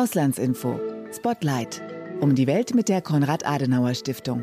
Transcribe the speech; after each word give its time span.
Auslandsinfo. 0.00 0.80
Spotlight. 1.14 1.82
Um 2.22 2.34
die 2.34 2.46
Welt 2.46 2.74
mit 2.74 2.88
der 2.88 3.02
Konrad-Adenauer-Stiftung. 3.02 4.42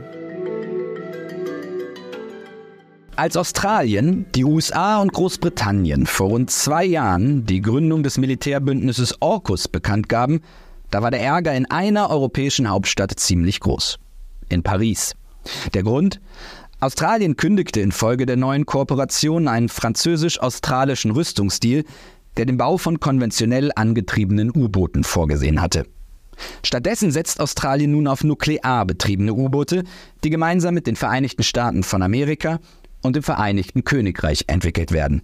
Als 3.15 3.35
Australien, 3.35 4.27
die 4.35 4.45
USA 4.45 5.01
und 5.01 5.13
Großbritannien 5.13 6.05
vor 6.05 6.29
rund 6.29 6.51
zwei 6.51 6.85
Jahren 6.85 7.47
die 7.47 7.61
Gründung 7.61 8.03
des 8.03 8.19
Militärbündnisses 8.19 9.19
AUKUS 9.19 9.67
bekannt 9.67 10.09
gaben, 10.09 10.41
da 10.91 11.01
war 11.01 11.09
der 11.09 11.21
Ärger 11.21 11.55
in 11.55 11.65
einer 11.65 12.11
europäischen 12.11 12.69
Hauptstadt 12.69 13.19
ziemlich 13.19 13.59
groß. 13.59 13.97
In 14.49 14.61
Paris. 14.61 15.15
Der 15.73 15.81
Grund? 15.81 16.21
Australien 16.79 17.35
kündigte 17.35 17.81
infolge 17.81 18.27
der 18.27 18.37
neuen 18.37 18.67
Kooperation 18.67 19.47
einen 19.47 19.69
französisch-australischen 19.69 21.09
Rüstungsstil, 21.09 21.83
der 22.37 22.45
den 22.45 22.57
Bau 22.57 22.77
von 22.77 22.99
konventionell 22.99 23.71
angetriebenen 23.75 24.51
U-Booten 24.55 25.03
vorgesehen 25.03 25.61
hatte. 25.61 25.85
Stattdessen 26.63 27.11
setzt 27.11 27.39
Australien 27.39 27.91
nun 27.91 28.07
auf 28.07 28.23
nuklear 28.23 28.85
betriebene 28.85 29.33
U-Boote, 29.33 29.83
die 30.23 30.29
gemeinsam 30.29 30.73
mit 30.73 30.87
den 30.87 30.95
Vereinigten 30.95 31.43
Staaten 31.43 31.83
von 31.83 32.01
Amerika 32.01 32.59
und 33.01 33.15
dem 33.15 33.23
Vereinigten 33.23 33.83
Königreich 33.83 34.45
entwickelt 34.47 34.91
werden. 34.91 35.23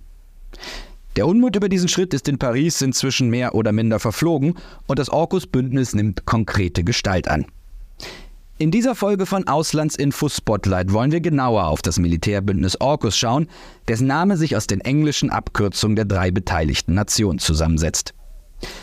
Der 1.15 1.27
Unmut 1.27 1.55
über 1.55 1.69
diesen 1.69 1.89
Schritt 1.89 2.13
ist 2.13 2.27
in 2.27 2.39
Paris 2.39 2.81
inzwischen 2.81 3.29
mehr 3.29 3.53
oder 3.53 3.71
minder 3.71 3.99
verflogen 3.99 4.55
und 4.87 4.97
das 4.97 5.09
AUKUS-Bündnis 5.09 5.93
nimmt 5.93 6.25
konkrete 6.25 6.83
Gestalt 6.83 7.27
an. 7.27 7.45
In 8.63 8.71
dieser 8.71 8.95
Folge 8.95 9.25
von 9.25 9.45
Auslandsinfo 9.45 10.29
Spotlight 10.29 10.93
wollen 10.93 11.11
wir 11.11 11.19
genauer 11.19 11.67
auf 11.67 11.81
das 11.81 11.99
Militärbündnis 11.99 12.79
AUKUS 12.79 13.17
schauen, 13.17 13.49
dessen 13.89 14.07
Name 14.07 14.37
sich 14.37 14.55
aus 14.55 14.67
den 14.67 14.79
englischen 14.79 15.31
Abkürzungen 15.31 15.97
der 15.97 16.05
drei 16.05 16.31
beteiligten 16.31 16.93
Nationen 16.93 17.39
zusammensetzt. 17.39 18.13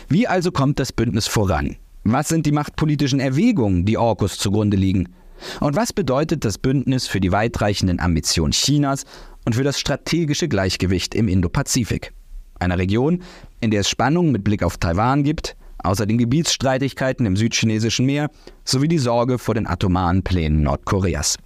Wie 0.07 0.27
also 0.27 0.51
kommt 0.51 0.77
das 0.77 0.93
Bündnis 0.93 1.25
voran? 1.25 1.77
Was 2.03 2.29
sind 2.29 2.45
die 2.45 2.51
machtpolitischen 2.51 3.19
Erwägungen, 3.19 3.83
die 3.83 3.97
AUKUS 3.97 4.37
zugrunde 4.37 4.77
liegen? 4.77 5.15
Und 5.61 5.75
was 5.75 5.93
bedeutet 5.93 6.45
das 6.45 6.59
Bündnis 6.59 7.07
für 7.07 7.19
die 7.19 7.31
weitreichenden 7.31 7.99
Ambitionen 7.99 8.51
Chinas 8.51 9.05
und 9.45 9.55
für 9.55 9.63
das 9.63 9.79
strategische 9.79 10.47
Gleichgewicht 10.47 11.15
im 11.15 11.27
Indopazifik? 11.27 12.13
Einer 12.59 12.77
Region, 12.77 13.23
in 13.61 13.71
der 13.71 13.79
es 13.79 13.89
Spannungen 13.89 14.31
mit 14.31 14.43
Blick 14.43 14.61
auf 14.61 14.77
Taiwan 14.77 15.23
gibt, 15.23 15.55
außer 15.83 16.05
den 16.05 16.17
Gebietsstreitigkeiten 16.17 17.25
im 17.25 17.35
südchinesischen 17.35 18.05
Meer 18.05 18.29
sowie 18.65 18.87
die 18.87 18.97
Sorge 18.97 19.37
vor 19.37 19.55
den 19.55 19.67
atomaren 19.67 20.23
Plänen 20.23 20.63
Nordkoreas. 20.63 21.37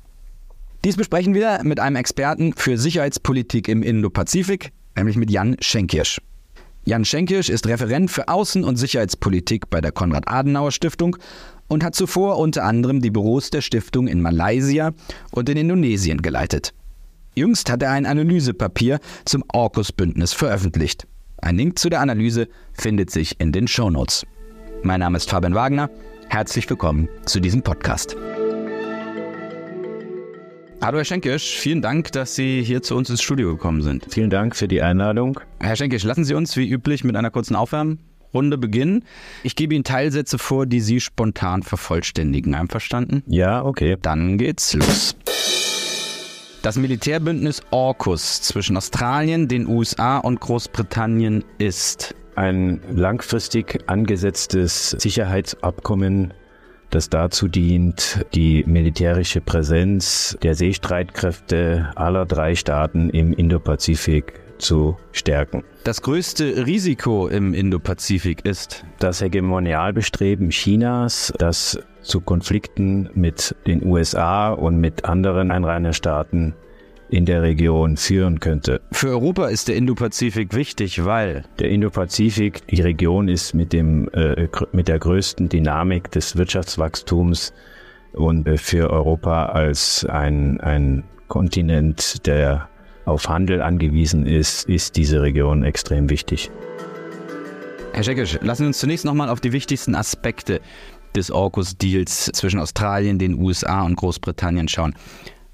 Dies 0.84 0.98
besprechen 0.98 1.34
wir 1.34 1.62
mit 1.64 1.80
einem 1.80 1.96
Experten 1.96 2.54
für 2.54 2.78
Sicherheitspolitik 2.78 3.68
im 3.68 3.82
Indopazifik, 3.82 4.72
nämlich 4.96 5.18
mit 5.18 5.32
Jan 5.32 5.58
Schenkirsch. 5.60 6.22
Jan 6.86 7.04
Schenkirsch 7.04 7.50
ist 7.50 7.66
Referent 7.66 8.12
für 8.12 8.28
Außen- 8.28 8.64
und 8.64 8.76
Sicherheitspolitik 8.76 9.72
bei 9.72 9.82
der 9.82 9.92
Konrad-Adenauer-Stiftung 9.92 11.18
und 11.68 11.84
hat 11.84 11.96
zuvor 11.96 12.38
unter 12.38 12.64
anderem 12.64 13.02
die 13.02 13.10
Büros 13.10 13.50
der 13.50 13.62
Stiftung 13.62 14.08
in 14.08 14.22
Malaysia 14.22 14.92
und 15.32 15.50
in 15.50 15.58
Indonesien 15.58 16.22
geleitet. 16.22 16.76
Jüngst 17.36 17.72
hat 17.72 17.82
er 17.82 17.90
ein 17.90 18.06
Analysepapier 18.06 19.00
zum 19.26 19.44
AUKUS-Bündnis 19.48 20.34
veröffentlicht. 20.34 21.08
Ein 21.46 21.58
Link 21.58 21.78
zu 21.78 21.90
der 21.90 22.02
Analyse 22.02 22.48
findet 22.74 23.12
sich 23.12 23.40
in 23.40 23.52
den 23.52 23.68
Shownotes. 23.68 24.26
Mein 24.82 25.02
Name 25.02 25.18
ist 25.18 25.30
Fabian 25.30 25.54
Wagner. 25.54 25.92
Herzlich 26.28 26.68
willkommen 26.68 27.08
zu 27.28 27.40
diesem 27.40 27.62
Podcast. 27.62 28.18
Hallo 30.82 30.98
Herr 30.98 31.06
Schenkisch, 31.06 31.56
vielen 31.60 31.84
Dank, 31.84 32.12
dass 32.14 32.34
Sie 32.34 32.64
hier 32.64 32.82
zu 32.82 32.96
uns 32.96 33.12
ins 33.12 33.22
Studio 33.22 33.52
gekommen 33.52 33.84
sind. 33.84 34.08
Vielen 34.10 34.32
Dank 34.32 34.56
für 34.56 34.68
die 34.68 34.82
Einladung. 34.82 35.40
Herr 35.60 35.76
Schenkisch, 35.76 36.04
lassen 36.04 36.26
Sie 36.26 36.34
uns 36.34 36.58
wie 36.58 36.68
üblich 36.68 37.04
mit 37.04 37.16
einer 37.16 37.30
kurzen 37.30 37.56
Aufwärmrunde 37.56 38.58
beginnen. 38.58 39.06
Ich 39.44 39.56
gebe 39.56 39.76
Ihnen 39.76 39.84
Teilsätze 39.84 40.40
vor, 40.40 40.66
die 40.66 40.80
Sie 40.80 41.00
spontan 41.00 41.62
vervollständigen. 41.62 42.56
Einverstanden? 42.56 43.22
Ja, 43.28 43.64
okay. 43.64 43.98
Dann 44.02 44.40
geht's 44.40 44.74
los. 44.74 45.16
Das 46.66 46.78
Militärbündnis 46.78 47.62
AUKUS 47.70 48.42
zwischen 48.42 48.76
Australien, 48.76 49.48
den 49.48 49.68
USA 49.68 50.18
und 50.18 50.42
Großbritannien 50.42 51.44
ist 51.60 52.16
ein 52.34 52.82
langfristig 52.90 53.84
angesetztes 53.86 54.90
Sicherheitsabkommen, 54.90 56.34
das 56.90 57.12
dazu 57.12 57.48
dient, 57.48 58.26
die 58.34 58.64
militärische 58.66 59.42
Präsenz 59.42 60.40
der 60.42 60.56
Seestreitkräfte 60.56 61.92
aller 61.94 62.26
drei 62.26 62.56
Staaten 62.56 63.12
im 63.12 63.32
Indopazifik 63.32 64.42
zu 64.58 64.98
stärken. 65.12 65.64
Das 65.84 66.02
größte 66.02 66.66
Risiko 66.66 67.28
im 67.28 67.54
Indopazifik 67.54 68.46
ist 68.46 68.86
das 69.00 69.22
Hegemonialbestreben 69.22 70.50
Chinas, 70.50 71.34
das 71.38 71.80
zu 72.02 72.22
Konflikten 72.22 73.10
mit 73.14 73.56
den 73.68 73.86
USA 73.86 74.52
und 74.52 74.80
mit 74.80 75.06
anderen 75.06 75.52
Einrainerstaaten 75.52 76.54
in 77.10 77.26
der 77.26 77.44
Region 77.44 77.98
führen 77.98 78.40
könnte. 78.40 78.82
Für 78.92 79.10
Europa 79.10 79.48
ist 79.48 79.68
der 79.68 79.76
Indopazifik 79.76 80.54
wichtig, 80.56 81.06
weil 81.06 81.46
der 81.60 81.70
Indopazifik, 81.70 82.66
die 82.68 82.82
Region 82.82 83.28
ist 83.28 83.54
mit 83.54 83.74
dem 83.74 84.10
äh, 84.14 84.48
mit 84.72 84.88
der 84.88 85.00
größten 85.00 85.50
Dynamik 85.50 86.12
des 86.12 86.36
Wirtschaftswachstums 86.36 87.54
und 88.14 88.48
äh, 88.48 88.58
für 88.58 88.90
Europa 88.90 89.48
als 89.48 90.06
ein 90.06 90.60
ein 90.62 91.04
Kontinent, 91.28 92.26
der 92.26 92.70
auf 93.06 93.30
Handel 93.30 93.62
angewiesen 93.62 94.26
ist, 94.26 94.68
ist 94.68 94.96
diese 94.96 95.22
Region 95.22 95.64
extrem 95.64 96.10
wichtig. 96.10 96.52
Herr 97.94 98.04
Schekisch, 98.04 98.38
lassen 98.42 98.64
Sie 98.64 98.68
uns 98.68 98.80
zunächst 98.80 99.06
nochmal 99.06 99.30
auf 99.30 99.40
die 99.40 99.54
wichtigsten 99.54 99.96
Aspekte 99.96 100.60
des 101.16 101.32
AUKUS-Deals 101.32 102.32
zwischen 102.34 102.60
Australien, 102.60 103.20
den 103.20 103.40
USA 103.40 103.84
und 103.84 103.96
Großbritannien 103.96 104.68
schauen. 104.68 104.94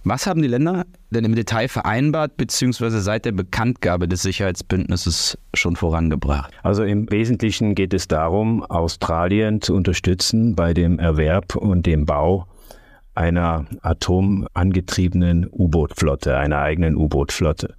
Was 0.03 0.25
haben 0.25 0.41
die 0.41 0.47
Länder 0.47 0.85
denn 1.11 1.25
im 1.25 1.35
Detail 1.35 1.67
vereinbart 1.67 2.35
bzw. 2.35 2.89
seit 2.99 3.25
der 3.25 3.33
Bekanntgabe 3.33 4.07
des 4.07 4.23
Sicherheitsbündnisses 4.23 5.37
schon 5.53 5.75
vorangebracht? 5.75 6.51
Also 6.63 6.83
im 6.83 7.11
Wesentlichen 7.11 7.75
geht 7.75 7.93
es 7.93 8.07
darum, 8.07 8.63
Australien 8.63 9.61
zu 9.61 9.75
unterstützen 9.75 10.55
bei 10.55 10.73
dem 10.73 10.97
Erwerb 10.97 11.55
und 11.55 11.85
dem 11.85 12.07
Bau 12.07 12.47
einer 13.21 13.65
atomangetriebenen 13.83 15.47
U-Boot-Flotte, 15.51 16.37
einer 16.37 16.59
eigenen 16.59 16.95
U-Boot-Flotte. 16.95 17.75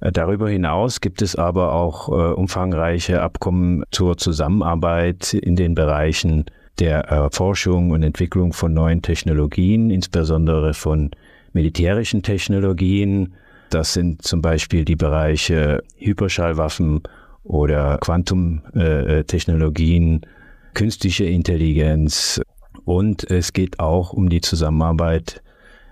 Äh, 0.00 0.12
darüber 0.12 0.48
hinaus 0.48 1.00
gibt 1.00 1.22
es 1.22 1.34
aber 1.34 1.72
auch 1.72 2.08
äh, 2.08 2.12
umfangreiche 2.12 3.20
Abkommen 3.20 3.82
zur 3.90 4.16
Zusammenarbeit 4.16 5.34
in 5.34 5.56
den 5.56 5.74
Bereichen 5.74 6.44
der 6.78 7.00
Erforschung 7.00 7.90
und 7.90 8.04
Entwicklung 8.04 8.52
von 8.52 8.72
neuen 8.72 9.02
Technologien, 9.02 9.90
insbesondere 9.90 10.72
von 10.72 11.10
militärischen 11.52 12.22
Technologien. 12.22 13.34
Das 13.70 13.92
sind 13.92 14.22
zum 14.22 14.40
Beispiel 14.40 14.84
die 14.84 14.94
Bereiche 14.96 15.82
Hyperschallwaffen 15.96 17.02
oder 17.42 17.98
Quantumtechnologien, 17.98 20.20
künstliche 20.74 21.24
Intelligenz. 21.24 22.40
Und 22.84 23.30
es 23.30 23.52
geht 23.52 23.80
auch 23.80 24.12
um 24.12 24.28
die 24.28 24.40
Zusammenarbeit 24.40 25.42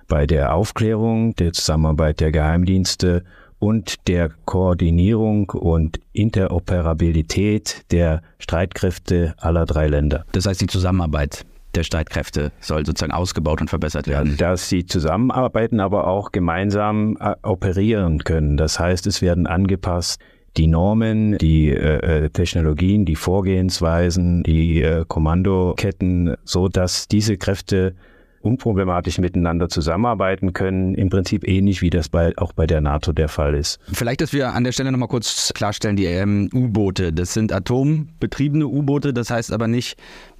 bei 0.08 0.26
der 0.26 0.54
Aufklärung, 0.54 1.34
der 1.36 1.52
Zusammenarbeit 1.52 2.20
der 2.20 2.32
Geheimdienste 2.32 3.24
und 3.58 4.08
der 4.08 4.30
Koordinierung 4.44 5.50
und 5.50 6.00
Interoperabilität 6.12 7.84
der 7.92 8.22
Streitkräfte 8.38 9.34
aller 9.38 9.66
drei 9.66 9.86
Länder. 9.86 10.24
Das 10.32 10.46
heißt, 10.46 10.60
die 10.60 10.66
Zusammenarbeit 10.66 11.46
der 11.74 11.84
Streitkräfte 11.84 12.52
soll 12.60 12.84
sozusagen 12.84 13.12
ausgebaut 13.12 13.60
und 13.60 13.68
verbessert 13.70 14.06
werden. 14.06 14.36
Dass 14.36 14.68
sie 14.68 14.84
zusammenarbeiten, 14.84 15.80
aber 15.80 16.06
auch 16.06 16.32
gemeinsam 16.32 17.16
äh, 17.20 17.34
operieren 17.42 18.24
können. 18.24 18.56
Das 18.56 18.78
heißt, 18.78 19.06
es 19.06 19.22
werden 19.22 19.46
angepasst 19.46 20.20
die 20.56 20.66
Normen, 20.66 21.38
die 21.38 21.70
äh, 21.70 22.24
äh 22.24 22.30
Technologien, 22.30 23.04
die 23.04 23.16
Vorgehensweisen, 23.16 24.42
die 24.42 24.82
äh, 24.82 25.04
Kommandoketten, 25.06 26.36
so 26.44 26.68
dass 26.68 27.08
diese 27.08 27.36
Kräfte 27.36 27.94
unproblematisch 28.42 29.18
miteinander 29.18 29.68
zusammenarbeiten 29.68 30.52
können. 30.52 30.94
Im 30.94 31.08
Prinzip 31.08 31.46
ähnlich 31.46 31.80
wie 31.80 31.90
das 31.90 32.08
bei, 32.08 32.32
auch 32.36 32.52
bei 32.52 32.66
der 32.66 32.80
NATO 32.80 33.12
der 33.12 33.28
Fall 33.28 33.54
ist. 33.54 33.78
Vielleicht, 33.92 34.20
dass 34.20 34.32
wir 34.32 34.52
an 34.52 34.64
der 34.64 34.72
Stelle 34.72 34.92
nochmal 34.92 35.08
kurz 35.08 35.52
klarstellen, 35.54 35.96
die 35.96 36.06
ähm, 36.06 36.50
U-Boote, 36.52 37.12
das 37.12 37.32
sind 37.34 37.52
atombetriebene 37.52 38.66
U-Boote, 38.66 39.12
das 39.12 39.30
heißt 39.30 39.52
aber 39.52 39.68
nicht, 39.68 39.96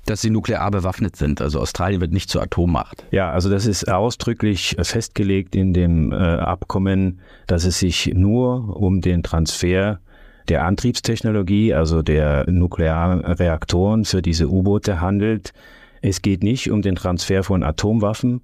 dass 0.06 0.20
sie 0.20 0.30
nuklear 0.30 0.70
bewaffnet 0.70 1.16
sind. 1.16 1.40
Also 1.40 1.60
Australien 1.60 2.00
wird 2.00 2.12
nicht 2.12 2.28
zur 2.28 2.42
Atommacht. 2.42 3.04
Ja, 3.10 3.30
also 3.30 3.48
das 3.50 3.66
ist 3.66 3.90
ausdrücklich 3.90 4.76
festgelegt 4.82 5.54
in 5.54 5.72
dem 5.72 6.12
äh, 6.12 6.16
Abkommen, 6.16 7.20
dass 7.46 7.64
es 7.64 7.78
sich 7.78 8.12
nur 8.14 8.76
um 8.76 9.00
den 9.00 9.22
Transfer 9.22 10.00
der 10.48 10.64
Antriebstechnologie, 10.64 11.72
also 11.72 12.02
der 12.02 12.50
Nuklearreaktoren 12.50 14.04
für 14.04 14.22
diese 14.22 14.48
U-Boote 14.48 15.00
handelt. 15.00 15.52
Es 16.00 16.20
geht 16.20 16.42
nicht 16.42 16.70
um 16.70 16.82
den 16.82 16.96
Transfer 16.96 17.44
von 17.44 17.62
Atomwaffen 17.62 18.40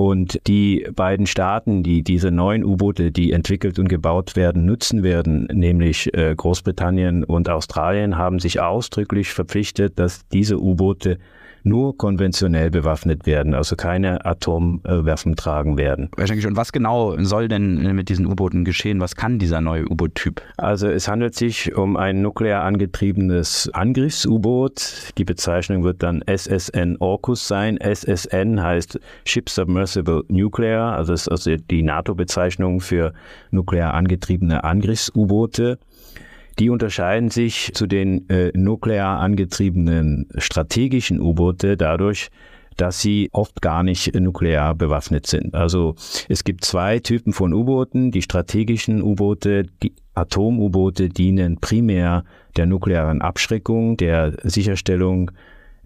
Und 0.00 0.38
die 0.46 0.86
beiden 0.94 1.26
Staaten, 1.26 1.82
die 1.82 2.04
diese 2.04 2.30
neuen 2.30 2.64
U-Boote, 2.64 3.10
die 3.10 3.32
entwickelt 3.32 3.80
und 3.80 3.88
gebaut 3.88 4.36
werden, 4.36 4.64
nutzen 4.64 5.02
werden, 5.02 5.48
nämlich 5.52 6.14
äh, 6.14 6.36
Großbritannien 6.36 7.24
und 7.24 7.48
Australien, 7.48 8.16
haben 8.16 8.38
sich 8.38 8.60
ausdrücklich 8.60 9.32
verpflichtet, 9.32 9.98
dass 9.98 10.24
diese 10.28 10.60
U-Boote 10.60 11.18
nur 11.62 11.96
konventionell 11.96 12.70
bewaffnet 12.70 13.26
werden, 13.26 13.54
also 13.54 13.76
keine 13.76 14.24
Atomwaffen 14.24 15.36
tragen 15.36 15.76
werden. 15.76 16.10
Und 16.16 16.56
was 16.56 16.72
genau 16.72 17.16
soll 17.22 17.48
denn 17.48 17.94
mit 17.94 18.08
diesen 18.08 18.26
U-Booten 18.26 18.64
geschehen? 18.64 19.00
Was 19.00 19.16
kann 19.16 19.38
dieser 19.38 19.60
neue 19.60 19.88
U-Boot-Typ? 19.88 20.42
Also 20.56 20.88
es 20.88 21.08
handelt 21.08 21.34
sich 21.34 21.74
um 21.74 21.96
ein 21.96 22.22
nuklear 22.22 22.62
angetriebenes 22.64 23.70
Angriffs-U-Boot. 23.72 25.12
Die 25.18 25.24
Bezeichnung 25.24 25.84
wird 25.84 26.02
dann 26.02 26.22
SSN 26.22 26.96
Orcus 27.00 27.48
sein. 27.48 27.78
SSN 27.78 28.62
heißt 28.62 28.98
Ship 29.24 29.48
Submersible 29.48 30.24
Nuclear, 30.28 30.96
also 30.96 31.12
das 31.12 31.22
ist 31.22 31.28
also 31.28 31.56
die 31.56 31.82
NATO-Bezeichnung 31.82 32.80
für 32.80 33.12
nuklear 33.50 33.94
angetriebene 33.94 34.64
Angriffs-U-Boote. 34.64 35.78
Die 36.58 36.70
unterscheiden 36.70 37.30
sich 37.30 37.70
zu 37.74 37.86
den 37.86 38.28
äh, 38.28 38.50
nuklear 38.54 39.20
angetriebenen 39.20 40.26
strategischen 40.38 41.20
U-Boote 41.20 41.76
dadurch, 41.76 42.30
dass 42.76 43.00
sie 43.00 43.28
oft 43.32 43.60
gar 43.60 43.82
nicht 43.82 44.14
nuklear 44.14 44.74
bewaffnet 44.74 45.26
sind. 45.26 45.54
Also 45.54 45.94
es 46.28 46.44
gibt 46.44 46.64
zwei 46.64 47.00
Typen 47.00 47.32
von 47.32 47.52
U-Booten. 47.52 48.10
Die 48.10 48.22
strategischen 48.22 49.02
U-Boote, 49.02 49.66
die 49.82 49.92
Atom-U-Boote 50.14 51.08
dienen 51.08 51.58
primär 51.60 52.24
der 52.56 52.66
nuklearen 52.66 53.20
Abschreckung, 53.20 53.96
der 53.96 54.34
Sicherstellung 54.42 55.30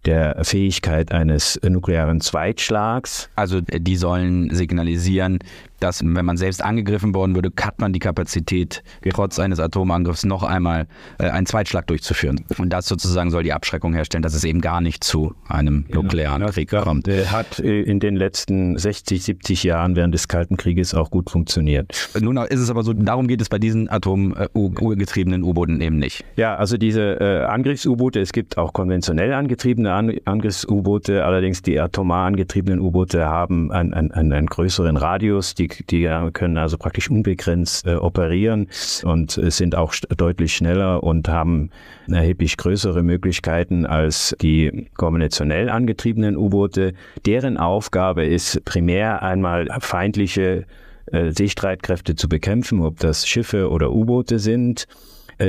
der 0.04 0.44
Fähigkeit 0.44 1.12
eines 1.12 1.60
nuklearen 1.62 2.20
Zweitschlags. 2.20 3.30
Also 3.36 3.60
die 3.60 3.96
sollen 3.96 4.50
signalisieren, 4.50 5.38
dass 5.82 6.02
wenn 6.04 6.24
man 6.24 6.36
selbst 6.36 6.62
angegriffen 6.62 7.14
worden 7.14 7.34
würde, 7.34 7.50
hat 7.60 7.80
man 7.80 7.92
die 7.92 7.98
Kapazität, 7.98 8.82
trotz 9.10 9.38
eines 9.38 9.60
Atomangriffs 9.60 10.24
noch 10.24 10.42
einmal 10.42 10.86
äh, 11.18 11.28
einen 11.28 11.46
Zweitschlag 11.46 11.86
durchzuführen. 11.86 12.44
Und 12.58 12.70
das 12.70 12.86
sozusagen 12.86 13.30
soll 13.30 13.42
die 13.42 13.52
Abschreckung 13.52 13.94
herstellen, 13.94 14.22
dass 14.22 14.34
es 14.34 14.44
eben 14.44 14.60
gar 14.60 14.80
nicht 14.80 15.04
zu 15.04 15.34
einem 15.48 15.84
nuklearen 15.88 16.44
Krieg 16.46 16.70
kommt. 16.70 17.08
Hat 17.08 17.58
äh, 17.58 17.82
in 17.82 18.00
den 18.00 18.16
letzten 18.16 18.78
60, 18.78 19.22
70 19.22 19.62
Jahren 19.64 19.96
während 19.96 20.14
des 20.14 20.28
Kalten 20.28 20.56
Krieges 20.56 20.94
auch 20.94 21.10
gut 21.10 21.30
funktioniert. 21.30 22.10
Nun 22.20 22.36
ist 22.36 22.60
es 22.60 22.70
aber 22.70 22.82
so, 22.82 22.92
darum 22.92 23.26
geht 23.26 23.40
es 23.40 23.48
bei 23.48 23.58
diesen 23.58 23.88
atomgetriebenen 23.90 25.42
U-Booten 25.42 25.80
eben 25.80 25.98
nicht. 25.98 26.24
Ja, 26.36 26.56
also 26.56 26.76
diese 26.76 27.20
äh, 27.20 27.44
Angriffs-U-Boote, 27.44 28.20
es 28.20 28.32
gibt 28.32 28.58
auch 28.58 28.72
konventionell 28.72 29.32
angetriebene 29.32 29.92
An 29.92 30.12
Angriffs-U-Boote, 30.24 31.24
allerdings 31.24 31.62
die 31.62 31.78
atomar 31.78 32.26
angetriebenen 32.26 32.80
U-Boote 32.80 33.26
haben 33.26 33.72
einen, 33.72 33.92
einen, 33.92 34.32
einen 34.32 34.46
größeren 34.46 34.96
Radius, 34.96 35.54
die 35.54 35.68
die 35.90 36.08
können 36.32 36.58
also 36.58 36.78
praktisch 36.78 37.10
unbegrenzt 37.10 37.86
äh, 37.86 37.94
operieren 37.94 38.68
und 39.04 39.38
äh, 39.38 39.50
sind 39.50 39.74
auch 39.74 39.94
deutlich 40.16 40.54
schneller 40.54 41.02
und 41.02 41.28
haben 41.28 41.70
erheblich 42.08 42.56
größere 42.56 43.02
Möglichkeiten 43.02 43.86
als 43.86 44.36
die 44.40 44.88
konventionell 44.96 45.68
angetriebenen 45.68 46.36
U-Boote. 46.36 46.94
Deren 47.26 47.56
Aufgabe 47.56 48.24
ist 48.24 48.64
primär 48.64 49.22
einmal 49.22 49.68
feindliche 49.80 50.64
äh, 51.06 51.30
Seestreitkräfte 51.32 52.14
zu 52.14 52.28
bekämpfen, 52.28 52.80
ob 52.80 52.98
das 53.00 53.26
Schiffe 53.26 53.70
oder 53.70 53.92
U-Boote 53.92 54.38
sind 54.38 54.86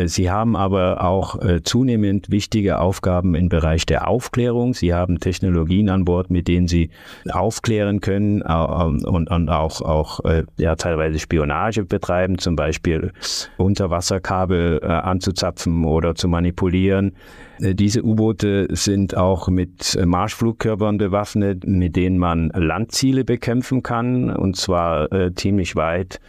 sie 0.06 0.30
haben 0.30 0.56
aber 0.56 1.04
auch 1.04 1.42
äh, 1.42 1.62
zunehmend 1.64 2.30
wichtige 2.32 2.80
Aufgaben 2.80 3.36
im 3.36 3.50
Bereich 3.50 3.86
der 3.86 4.08
Aufklärung. 4.08 4.74
Sie 4.74 4.94
haben 4.94 5.20
Technologien 5.20 5.90
an 5.90 6.06
Bord, 6.06 6.30
mit 6.30 6.48
denen 6.48 6.68
sie 6.68 6.90
aufklären 7.32 8.00
können 8.02 8.42
und, 8.42 9.50
auch, 9.50 9.82
auch 9.82 10.24
äh, 10.26 10.44
ja, 10.58 10.76
teilweise 10.76 11.20
Spionage 11.20 11.86
betreiben, 11.86 12.38
zum 12.38 12.56
Beispiel 12.56 13.12
Unterwasserkabel 13.58 14.84
anzuzapfen 14.84 15.86
oder 15.86 16.16
zu 16.16 16.28
manipulieren. 16.28 17.14
Diese 17.60 18.04
U-Boote 18.04 18.68
sind 18.72 19.16
auch 19.16 19.48
mit 19.48 19.98
Marschflugkörpern 20.04 20.98
bewaffnet, 20.98 21.66
mit 21.66 21.96
denen 21.96 22.18
man 22.18 22.50
Landziele 22.50 23.24
bekämpfen 23.24 23.84
kann, 23.84 24.36
und 24.36 24.58
zwar 24.58 25.12
äh, 25.12 25.34
ziemlich 25.34 25.76
weit 25.76 26.20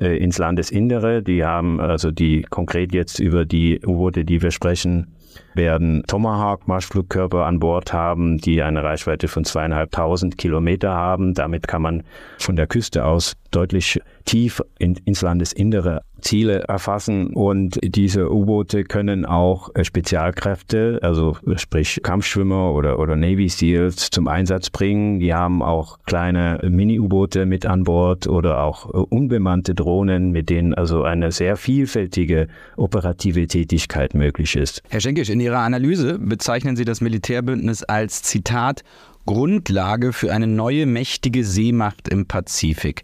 äh, 0.00 0.16
ins 0.16 0.38
Landesinnere. 0.38 1.22
Die 1.22 1.44
haben 1.44 1.80
also 1.80 2.10
die 2.10 2.42
konkret 2.42 2.92
jetzt 2.92 3.18
über 3.18 3.44
die 3.44 3.80
U-Boote, 3.84 4.24
die 4.24 4.42
wir 4.42 4.50
sprechen, 4.50 5.08
werden 5.54 6.02
Tomahawk-Marschflugkörper 6.06 7.46
an 7.46 7.60
Bord 7.60 7.92
haben, 7.92 8.38
die 8.38 8.62
eine 8.62 8.82
Reichweite 8.82 9.28
von 9.28 9.44
zweieinhalbtausend 9.44 10.38
Kilometer 10.38 10.92
haben. 10.94 11.34
Damit 11.34 11.68
kann 11.68 11.82
man 11.82 12.02
von 12.38 12.56
der 12.56 12.66
Küste 12.66 13.04
aus 13.04 13.34
deutlich 13.50 14.00
tief 14.24 14.62
in, 14.78 14.94
ins 15.04 15.22
Landesinnere 15.22 16.02
Ziele 16.24 16.60
erfassen 16.62 17.28
und 17.28 17.78
diese 17.82 18.32
U-Boote 18.32 18.84
können 18.84 19.26
auch 19.26 19.70
äh, 19.74 19.84
Spezialkräfte, 19.84 20.98
also 21.02 21.36
sprich 21.56 22.00
Kampfschwimmer 22.02 22.72
oder, 22.72 22.98
oder 22.98 23.14
Navy 23.14 23.48
SEALs 23.48 24.10
zum 24.10 24.26
Einsatz 24.26 24.70
bringen. 24.70 25.20
Die 25.20 25.34
haben 25.34 25.62
auch 25.62 25.98
kleine 26.06 26.60
Mini-U-Boote 26.66 27.44
mit 27.46 27.66
an 27.66 27.84
Bord 27.84 28.26
oder 28.26 28.62
auch 28.62 28.86
äh, 28.86 28.96
unbemannte 28.96 29.74
Drohnen, 29.74 30.30
mit 30.30 30.48
denen 30.48 30.74
also 30.74 31.02
eine 31.02 31.30
sehr 31.30 31.56
vielfältige 31.56 32.48
operative 32.76 33.46
Tätigkeit 33.46 34.14
möglich 34.14 34.56
ist. 34.56 34.82
Herr 34.88 35.00
Schenkisch, 35.00 35.28
in 35.28 35.40
Ihrer 35.44 35.58
Analyse 35.58 36.18
bezeichnen 36.18 36.74
Sie 36.74 36.86
das 36.86 37.02
Militärbündnis 37.02 37.82
als 37.84 38.22
Zitat 38.22 38.82
Grundlage 39.26 40.14
für 40.14 40.32
eine 40.32 40.46
neue 40.46 40.86
mächtige 40.86 41.44
Seemacht 41.44 42.08
im 42.08 42.24
Pazifik. 42.24 43.02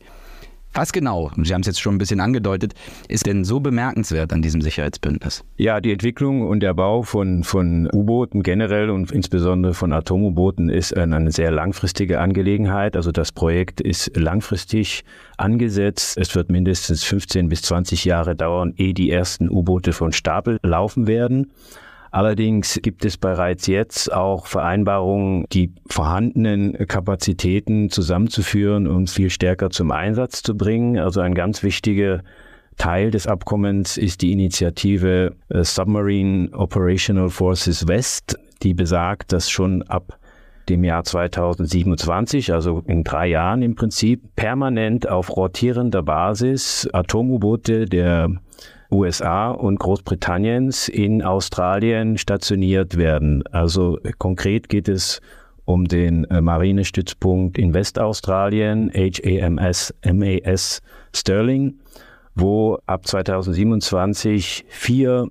Was 0.73 0.93
genau, 0.93 1.31
Sie 1.37 1.53
haben 1.53 1.61
es 1.61 1.67
jetzt 1.67 1.83
schon 1.83 1.97
ein 1.97 1.99
bisschen 1.99 2.21
angedeutet, 2.21 2.73
ist 3.09 3.27
denn 3.27 3.45
so 3.45 3.61
bemerkenswert 3.61 4.33
an 4.33 4.41
diesem 4.41 4.63
Sicherheitsbündnis? 4.63 5.45
Ja, 5.59 5.83
die 5.83 5.93
Entwicklung 5.93 6.49
und 6.49 6.61
der 6.61 6.73
Bau 6.73 7.03
von, 7.03 7.45
von 7.45 7.91
U-Booten 7.93 8.43
generell 8.43 8.89
und 8.89 9.13
insbesondere 9.13 9.75
von 9.75 9.93
Atom-U-Booten 9.93 10.71
ist 10.71 10.97
eine 10.97 11.33
sehr 11.33 11.51
langfristige 11.51 12.21
Angelegenheit. 12.21 12.97
Also 12.97 13.13
das 13.13 13.33
Projekt 13.33 13.83
ist 13.83 14.17
langfristig 14.17 15.05
angesetzt. 15.37 16.17
Es 16.17 16.35
wird 16.35 16.51
mindestens 16.51 17.05
15 17.05 17.51
bis 17.51 17.61
20 17.63 18.07
Jahre 18.07 18.35
dauern, 18.35 18.73
ehe 18.79 18.95
die 18.95 19.11
ersten 19.11 19.51
U-Boote 19.51 19.93
von 19.93 20.13
Stapel 20.13 20.59
laufen 20.63 21.07
werden. 21.07 21.51
Allerdings 22.11 22.81
gibt 22.83 23.05
es 23.05 23.17
bereits 23.17 23.67
jetzt 23.69 24.13
auch 24.13 24.47
Vereinbarungen, 24.47 25.45
die 25.53 25.73
vorhandenen 25.89 26.87
Kapazitäten 26.89 27.89
zusammenzuführen 27.89 28.89
und 28.89 29.11
viel 29.11 29.31
stärker 29.31 29.71
zum 29.71 29.93
Einsatz 29.93 30.43
zu 30.43 30.57
bringen. 30.57 30.99
Also 30.99 31.21
ein 31.21 31.35
ganz 31.35 31.63
wichtiger 31.63 32.23
Teil 32.79 33.11
des 33.11 33.27
Abkommens 33.27 33.97
ist 33.97 34.23
die 34.23 34.33
Initiative 34.33 35.37
äh, 35.51 35.63
Submarine 35.63 36.51
Operational 36.53 37.29
Forces 37.29 37.87
West, 37.87 38.39
die 38.63 38.75
besagt, 38.75 39.33
dass 39.33 39.51
schon 39.51 39.83
ab 39.83 40.19
dem 40.69 40.85
Jahr 40.85 41.05
2027, 41.05 42.53
also 42.53 42.83
in 42.87 43.05
drei 43.05 43.27
Jahren 43.29 43.63
im 43.63 43.75
Prinzip, 43.75 44.35
permanent 44.35 45.09
auf 45.09 45.37
rotierender 45.37 46.03
Basis 46.03 46.89
Atom-U-Boote 46.93 47.87
der 47.87 48.31
USA 48.91 49.51
und 49.51 49.79
Großbritanniens 49.79 50.89
in 50.89 51.23
Australien 51.23 52.19
stationiert 52.19 52.97
werden. 52.97 53.45
Also 53.53 53.99
konkret 54.19 54.69
geht 54.69 54.89
es 54.89 55.21
um 55.65 55.87
den 55.87 56.25
äh, 56.25 56.41
Marinestützpunkt 56.41 57.57
in 57.57 57.75
Westaustralien, 57.75 58.91
HAMS 58.93 59.95
MAS 60.05 60.83
Sterling, 61.15 61.75
wo 62.35 62.79
ab 62.87 63.07
2027 63.07 64.65
vier 64.69 65.29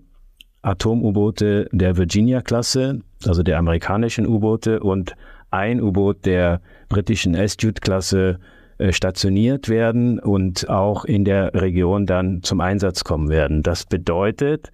Atom-U-Boote 0.62 1.68
der 1.72 1.98
Virginia-Klasse, 1.98 3.02
also 3.26 3.44
der 3.44 3.58
amerikanischen 3.58 4.28
U-Boote, 4.28 4.80
und 4.80 5.16
ein 5.52 5.82
U-Boot 5.82 6.26
der 6.26 6.62
britischen 6.90 7.36
Astute-Klasse 7.36 8.40
äh, 8.40 8.59
stationiert 8.92 9.70
werden 9.70 10.20
und 10.20 10.70
auch 10.70 11.06
in 11.06 11.26
der 11.26 11.54
Region 11.54 12.06
dann 12.06 12.44
zum 12.44 12.62
Einsatz 12.62 13.04
kommen 13.04 13.30
werden. 13.30 13.62
Das 13.62 13.86
bedeutet, 13.86 14.72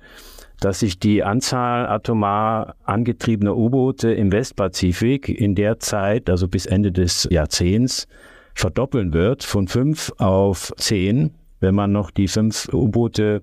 dass 0.62 0.80
sich 0.80 1.00
die 1.00 1.24
Anzahl 1.24 1.88
atomar 1.88 2.76
angetriebener 2.84 3.58
U-Boote 3.58 4.14
im 4.14 4.32
Westpazifik 4.32 5.30
in 5.30 5.56
der 5.56 5.80
Zeit, 5.80 6.30
also 6.30 6.48
bis 6.48 6.66
Ende 6.66 6.92
des 6.92 7.28
Jahrzehnts, 7.30 8.08
verdoppeln 8.54 9.14
wird 9.14 9.44
von 9.44 9.68
fünf 9.68 10.14
auf 10.18 10.72
zehn, 10.78 11.32
wenn 11.60 11.76
man 11.76 11.92
noch 11.92 12.10
die 12.12 12.28
fünf 12.28 12.70
U-Boote 12.72 13.42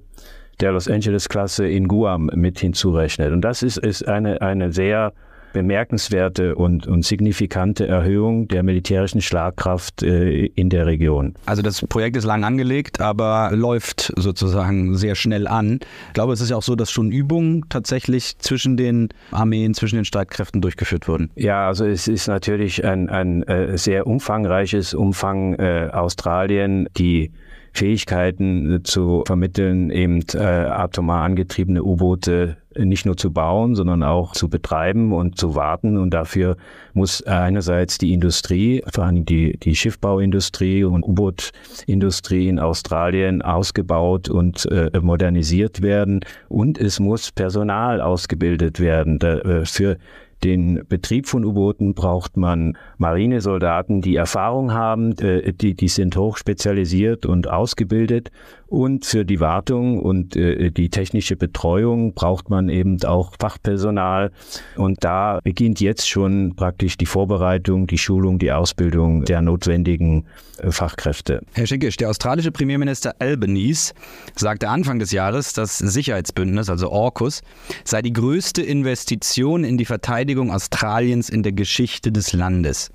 der 0.60 0.72
Los 0.72 0.88
Angeles-Klasse 0.88 1.68
in 1.68 1.88
Guam 1.88 2.30
mit 2.34 2.60
hinzurechnet. 2.60 3.32
Und 3.32 3.42
das 3.42 3.62
ist, 3.62 3.78
ist 3.78 4.06
eine, 4.06 4.40
eine 4.40 4.72
sehr 4.72 5.12
bemerkenswerte 5.52 6.54
und, 6.54 6.86
und 6.86 7.04
signifikante 7.04 7.86
Erhöhung 7.86 8.48
der 8.48 8.62
militärischen 8.62 9.20
Schlagkraft 9.20 10.02
äh, 10.02 10.46
in 10.46 10.70
der 10.70 10.86
Region. 10.86 11.34
Also 11.46 11.62
das 11.62 11.80
Projekt 11.82 12.16
ist 12.16 12.24
lang 12.24 12.44
angelegt, 12.44 13.00
aber 13.00 13.50
läuft 13.52 14.12
sozusagen 14.16 14.96
sehr 14.96 15.14
schnell 15.14 15.46
an. 15.46 15.80
Ich 16.08 16.14
glaube, 16.14 16.32
es 16.32 16.40
ist 16.40 16.50
ja 16.50 16.56
auch 16.56 16.62
so, 16.62 16.76
dass 16.76 16.90
schon 16.90 17.10
Übungen 17.10 17.64
tatsächlich 17.68 18.38
zwischen 18.38 18.76
den 18.76 19.08
Armeen, 19.30 19.74
zwischen 19.74 19.96
den 19.96 20.04
Streitkräften 20.04 20.60
durchgeführt 20.60 21.08
wurden. 21.08 21.30
Ja, 21.36 21.66
also 21.66 21.84
es 21.84 22.08
ist 22.08 22.28
natürlich 22.28 22.84
ein, 22.84 23.08
ein 23.08 23.42
äh, 23.44 23.76
sehr 23.76 24.06
umfangreiches 24.06 24.94
Umfang 24.94 25.54
äh, 25.54 25.88
Australien, 25.92 26.88
die 26.96 27.30
Fähigkeiten 27.72 28.76
äh, 28.76 28.82
zu 28.82 29.24
vermitteln, 29.26 29.90
eben 29.90 30.20
äh, 30.34 30.38
atomar 30.38 31.24
angetriebene 31.24 31.82
U-Boote 31.82 32.56
nicht 32.78 33.06
nur 33.06 33.16
zu 33.16 33.32
bauen, 33.32 33.74
sondern 33.74 34.02
auch 34.02 34.32
zu 34.32 34.48
betreiben 34.48 35.12
und 35.12 35.38
zu 35.38 35.54
warten. 35.54 35.98
Und 35.98 36.14
dafür 36.14 36.56
muss 36.94 37.22
einerseits 37.22 37.98
die 37.98 38.12
Industrie, 38.12 38.82
vor 38.92 39.04
allem 39.04 39.24
die, 39.24 39.58
die 39.58 39.74
Schiffbauindustrie 39.74 40.84
und 40.84 41.04
U-Boot-Industrie 41.04 42.48
in 42.48 42.58
Australien 42.58 43.42
ausgebaut 43.42 44.28
und 44.28 44.66
äh, 44.66 44.90
modernisiert 45.00 45.82
werden. 45.82 46.20
Und 46.48 46.78
es 46.78 47.00
muss 47.00 47.30
Personal 47.32 48.00
ausgebildet 48.00 48.80
werden. 48.80 49.18
Da, 49.18 49.38
äh, 49.38 49.64
für 49.64 49.98
den 50.44 50.82
Betrieb 50.88 51.26
von 51.26 51.44
U-Booten 51.44 51.94
braucht 51.94 52.36
man 52.36 52.76
Marinesoldaten, 52.98 54.00
die 54.00 54.16
Erfahrung 54.16 54.72
haben, 54.72 55.12
äh, 55.18 55.52
die, 55.52 55.74
die 55.74 55.88
sind 55.88 56.16
hoch 56.16 56.36
spezialisiert 56.36 57.26
und 57.26 57.48
ausgebildet. 57.48 58.30
Und 58.72 59.04
für 59.04 59.26
die 59.26 59.38
Wartung 59.38 60.00
und 60.00 60.34
äh, 60.34 60.70
die 60.70 60.88
technische 60.88 61.36
Betreuung 61.36 62.14
braucht 62.14 62.48
man 62.48 62.70
eben 62.70 63.04
auch 63.04 63.34
Fachpersonal. 63.38 64.32
Und 64.76 65.04
da 65.04 65.40
beginnt 65.44 65.82
jetzt 65.82 66.08
schon 66.08 66.54
praktisch 66.56 66.96
die 66.96 67.04
Vorbereitung, 67.04 67.86
die 67.86 67.98
Schulung, 67.98 68.38
die 68.38 68.50
Ausbildung 68.50 69.26
der 69.26 69.42
notwendigen 69.42 70.24
äh, 70.56 70.70
Fachkräfte. 70.70 71.42
Herr 71.52 71.66
Schickisch, 71.66 71.98
der 71.98 72.08
australische 72.08 72.50
Premierminister 72.50 73.14
Albanese 73.18 73.92
sagte 74.36 74.70
Anfang 74.70 74.98
des 74.98 75.12
Jahres, 75.12 75.52
das 75.52 75.76
Sicherheitsbündnis, 75.76 76.70
also 76.70 76.90
AUKUS, 76.90 77.42
sei 77.84 78.00
die 78.00 78.14
größte 78.14 78.62
Investition 78.62 79.64
in 79.64 79.76
die 79.76 79.84
Verteidigung 79.84 80.50
Australiens 80.50 81.28
in 81.28 81.42
der 81.42 81.52
Geschichte 81.52 82.10
des 82.10 82.32
Landes. 82.32 82.90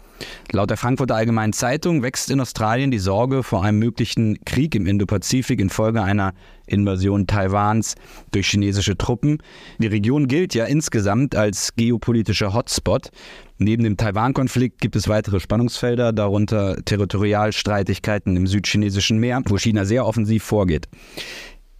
Laut 0.51 0.69
der 0.69 0.77
Frankfurter 0.77 1.15
Allgemeinen 1.15 1.53
Zeitung 1.53 2.03
wächst 2.03 2.31
in 2.31 2.39
Australien 2.39 2.91
die 2.91 2.99
Sorge 2.99 3.43
vor 3.43 3.63
einem 3.63 3.79
möglichen 3.79 4.43
Krieg 4.45 4.75
im 4.75 4.85
Indopazifik 4.85 5.59
infolge 5.59 6.01
einer 6.01 6.33
Invasion 6.67 7.27
Taiwans 7.27 7.95
durch 8.31 8.47
chinesische 8.47 8.97
Truppen. 8.97 9.41
Die 9.77 9.87
Region 9.87 10.27
gilt 10.27 10.53
ja 10.53 10.65
insgesamt 10.65 11.35
als 11.35 11.75
geopolitischer 11.75 12.53
Hotspot. 12.53 13.09
Neben 13.57 13.83
dem 13.83 13.97
Taiwan-Konflikt 13.97 14.81
gibt 14.81 14.95
es 14.95 15.07
weitere 15.07 15.39
Spannungsfelder, 15.39 16.13
darunter 16.13 16.77
Territorialstreitigkeiten 16.83 18.35
im 18.35 18.47
südchinesischen 18.47 19.17
Meer, 19.17 19.41
wo 19.47 19.57
China 19.57 19.85
sehr 19.85 20.05
offensiv 20.05 20.43
vorgeht 20.43 20.87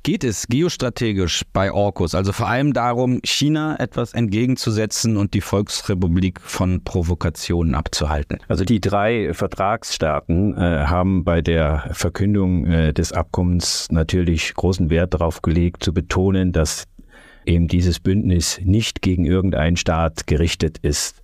geht 0.04 0.24
es 0.24 0.48
geostrategisch 0.48 1.44
bei 1.54 1.72
AUKUS 1.72 2.16
also 2.16 2.32
vor 2.32 2.48
allem 2.48 2.74
darum, 2.74 3.20
China 3.24 3.77
etwas 3.80 4.13
entgegenzusetzen 4.13 5.18
und 5.18 5.34
die 5.34 5.42
Volksrepublik 5.42 6.39
von 6.42 6.84
Provokationen 6.84 7.75
abzuhalten? 7.75 8.39
Also 8.48 8.63
die 8.63 8.80
drei 8.80 9.34
Vertragsstaaten 9.34 10.56
äh, 10.56 10.86
haben 10.86 11.24
bei 11.24 11.42
der 11.42 11.89
Verkündung 11.92 12.66
äh, 12.66 12.94
des 12.94 13.12
Abkommens 13.12 13.88
natürlich 13.92 14.54
großen 14.54 14.89
Wert 14.89 15.13
darauf 15.13 15.42
gelegt, 15.42 15.84
zu 15.84 15.94
betonen, 15.94 16.51
dass 16.51 16.86
eben 17.46 17.68
dieses 17.68 18.00
Bündnis 18.00 18.60
nicht 18.63 19.01
gegen 19.01 19.25
irgendeinen 19.25 19.77
Staat 19.77 20.27
gerichtet 20.27 20.77
ist. 20.80 21.22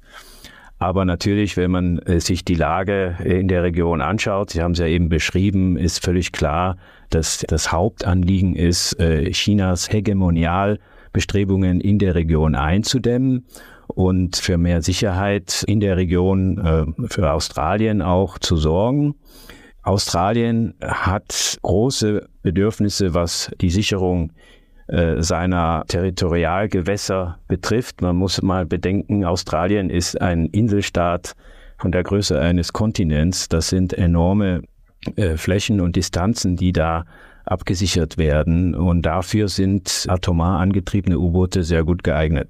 Aber 0.79 1.05
natürlich, 1.05 1.55
wenn 1.55 1.71
man 1.71 1.99
äh, 1.99 2.19
sich 2.19 2.43
die 2.43 2.55
Lage 2.55 3.15
in 3.23 3.47
der 3.47 3.63
Region 3.63 4.01
anschaut, 4.01 4.49
Sie 4.49 4.61
haben 4.61 4.73
es 4.73 4.79
ja 4.79 4.87
eben 4.87 5.07
beschrieben, 5.07 5.77
ist 5.77 6.03
völlig 6.03 6.33
klar, 6.33 6.77
dass 7.13 7.43
das 7.47 7.71
Hauptanliegen 7.71 8.55
ist, 8.55 8.99
äh, 8.99 9.29
Chinas 9.31 9.91
Hegemonialbestrebungen 9.91 11.79
in 11.81 11.99
der 11.99 12.15
Region 12.15 12.55
einzudämmen 12.55 13.45
und 13.87 14.37
für 14.37 14.57
mehr 14.57 14.81
Sicherheit 14.81 15.63
in 15.67 15.79
der 15.79 15.97
Region, 15.97 16.57
äh, 16.57 17.07
für 17.07 17.31
Australien 17.31 18.01
auch 18.01 18.39
zu 18.39 18.55
sorgen. 18.55 19.15
Australien 19.83 20.75
hat 20.81 21.57
große 21.61 22.27
Bedürfnisse, 22.41 23.13
was 23.13 23.51
die 23.59 23.69
Sicherung 23.69 24.31
äh, 24.87 25.21
seiner 25.21 25.83
Territorialgewässer 25.87 27.37
betrifft. 27.47 28.01
Man 28.01 28.15
muss 28.15 28.41
mal 28.41 28.65
bedenken, 28.65 29.25
Australien 29.25 29.89
ist 29.89 30.19
ein 30.21 30.45
Inselstaat 30.47 31.35
von 31.77 31.91
der 31.91 32.03
Größe 32.03 32.39
eines 32.39 32.73
Kontinents. 32.73 33.49
Das 33.49 33.69
sind 33.69 33.93
enorme 33.93 34.61
äh, 35.15 35.37
Flächen 35.37 35.81
und 35.81 35.95
Distanzen, 35.95 36.55
die 36.55 36.71
da 36.71 37.05
abgesichert 37.45 38.17
werden. 38.17 38.75
Und 38.75 39.03
dafür 39.03 39.47
sind 39.47 40.05
atomar 40.07 40.59
angetriebene 40.59 41.19
U-Boote 41.19 41.63
sehr 41.63 41.83
gut 41.83 42.03
geeignet. 42.03 42.49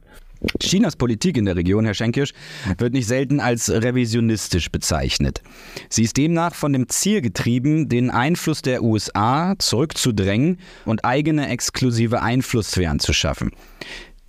Chinas 0.60 0.96
Politik 0.96 1.38
in 1.38 1.46
der 1.46 1.56
Region, 1.56 1.86
Herr 1.86 1.94
Schenkisch, 1.94 2.34
wird 2.78 2.94
nicht 2.94 3.08
selten 3.08 3.40
als 3.40 3.70
revisionistisch 3.70 4.70
bezeichnet. 4.72 5.42
Sie 5.90 6.04
ist 6.04 6.18
demnach 6.18 6.54
von 6.54 6.74
dem 6.74 6.90
Ziel 6.90 7.22
getrieben, 7.22 7.88
den 7.88 8.12
Einfluss 8.12 8.62
der 8.62 8.84
USA 8.84 9.56
zurückzudrängen 9.58 10.60
und 10.86 11.06
eigene 11.06 11.48
exklusive 11.48 12.22
Einflusssphären 12.22 13.00
zu 13.00 13.14
schaffen. 13.14 13.52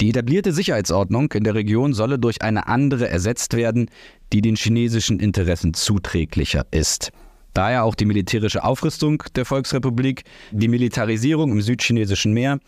Die 0.00 0.10
etablierte 0.10 0.52
Sicherheitsordnung 0.52 1.32
in 1.32 1.44
der 1.44 1.54
Region 1.54 1.94
solle 1.94 2.18
durch 2.18 2.42
eine 2.42 2.66
andere 2.68 3.08
ersetzt 3.08 3.54
werden, 3.54 3.88
die 4.32 4.40
den 4.40 4.56
chinesischen 4.56 5.20
Interessen 5.20 5.74
zuträglicher 5.74 6.66
ist. 6.70 7.12
Daher 7.54 7.84
auch 7.84 7.94
die 7.94 8.04
militärische 8.04 8.64
Aufrüstung 8.64 9.22
der 9.36 9.44
Volksrepublik, 9.44 10.24
die 10.50 10.68
Militarisierung 10.68 11.52
im 11.52 11.62
südchinesischen 11.62 12.32
Meer 12.32 12.58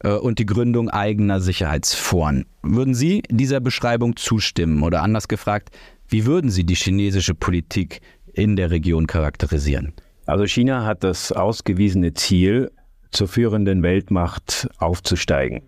äh, 0.00 0.10
und 0.10 0.38
die 0.38 0.46
Gründung 0.46 0.90
eigener 0.90 1.40
Sicherheitsforen. 1.40 2.44
Würden 2.62 2.94
Sie 2.94 3.22
dieser 3.30 3.60
Beschreibung 3.60 4.16
zustimmen 4.16 4.82
oder 4.82 5.02
anders 5.02 5.28
gefragt, 5.28 5.70
wie 6.08 6.26
würden 6.26 6.50
Sie 6.50 6.64
die 6.64 6.74
chinesische 6.74 7.34
Politik 7.34 8.00
in 8.34 8.56
der 8.56 8.70
Region 8.70 9.06
charakterisieren? 9.06 9.94
Also 10.26 10.44
China 10.46 10.84
hat 10.84 11.02
das 11.02 11.32
ausgewiesene 11.32 12.12
Ziel, 12.14 12.70
zur 13.10 13.28
führenden 13.28 13.82
Weltmacht 13.82 14.68
aufzusteigen. 14.78 15.62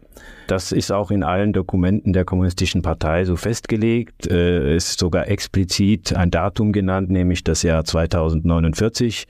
Das 0.47 0.73
ist 0.73 0.91
auch 0.91 1.11
in 1.11 1.23
allen 1.23 1.53
Dokumenten 1.53 2.13
der 2.13 2.25
Kommunistischen 2.25 2.83
Partei 2.83 3.25
so 3.25 3.37
festgelegt. 3.37 4.27
Es 4.27 4.33
äh, 4.33 4.77
ist 4.77 4.99
sogar 4.99 5.29
explizit 5.29 6.15
ein 6.15 6.31
Datum 6.31 6.73
genannt, 6.73 7.11
nämlich 7.11 7.45
das 7.45 7.63
Jahr 7.63 7.85
2049, 7.85 9.27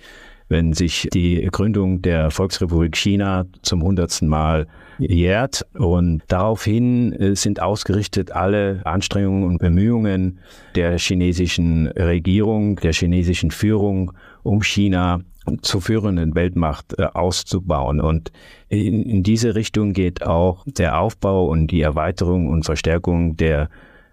wenn 0.48 0.72
sich 0.72 1.08
die 1.12 1.46
Gründung 1.50 2.02
der 2.02 2.30
Volksrepublik 2.30 2.96
China 2.96 3.46
zum 3.62 3.82
hundertsten 3.82 4.28
Mal 4.28 4.66
jährt. 4.98 5.66
Und 5.74 6.22
daraufhin 6.28 7.12
äh, 7.12 7.36
sind 7.36 7.60
ausgerichtet 7.60 8.32
alle 8.32 8.80
Anstrengungen 8.84 9.44
und 9.44 9.58
Bemühungen 9.58 10.38
der 10.74 10.98
chinesischen 10.98 11.88
Regierung, 11.88 12.76
der 12.76 12.92
chinesischen 12.92 13.50
Führung, 13.50 14.12
um 14.42 14.62
China 14.62 15.20
zur 15.62 15.80
führenden 15.80 16.34
Weltmacht 16.34 16.98
äh, 16.98 17.04
auszubauen. 17.04 18.00
Und 18.00 18.32
in, 18.68 19.02
in, 19.02 19.22
diese 19.22 19.54
Richtung 19.54 19.92
geht 19.92 20.22
auch 20.22 20.64
der 20.66 21.00
Aufbau 21.00 21.46
und 21.46 21.68
die 21.68 21.80
Erweiterung 21.80 22.48
und 22.48 22.64
Verstärkung 22.64 23.36
der 23.36 23.68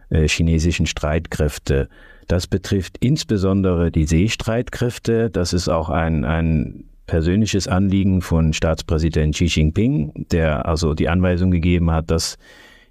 äh, 0.10 0.28
chinesischen 0.28 0.86
Streitkräfte. 0.86 1.90
Das 2.28 2.48
betrifft 2.48 2.98
insbesondere 3.00 3.92
die 3.92 4.06
Seestreitkräfte. 4.06 5.30
Das 5.30 5.54
ist 5.54 5.70
auch 5.70 5.90
ein, 5.90 6.26
ein 6.26 6.86
persönliches 7.06 7.68
Anliegen 7.68 8.22
von 8.22 8.54
Staatspräsident 8.54 9.36
Xi 9.36 9.46
Jinping, 9.46 10.26
der 10.32 10.66
also 10.66 10.94
die 10.94 11.10
Anweisung 11.10 11.52
gegeben 11.52 11.92
hat, 11.92 12.10
dass 12.10 12.38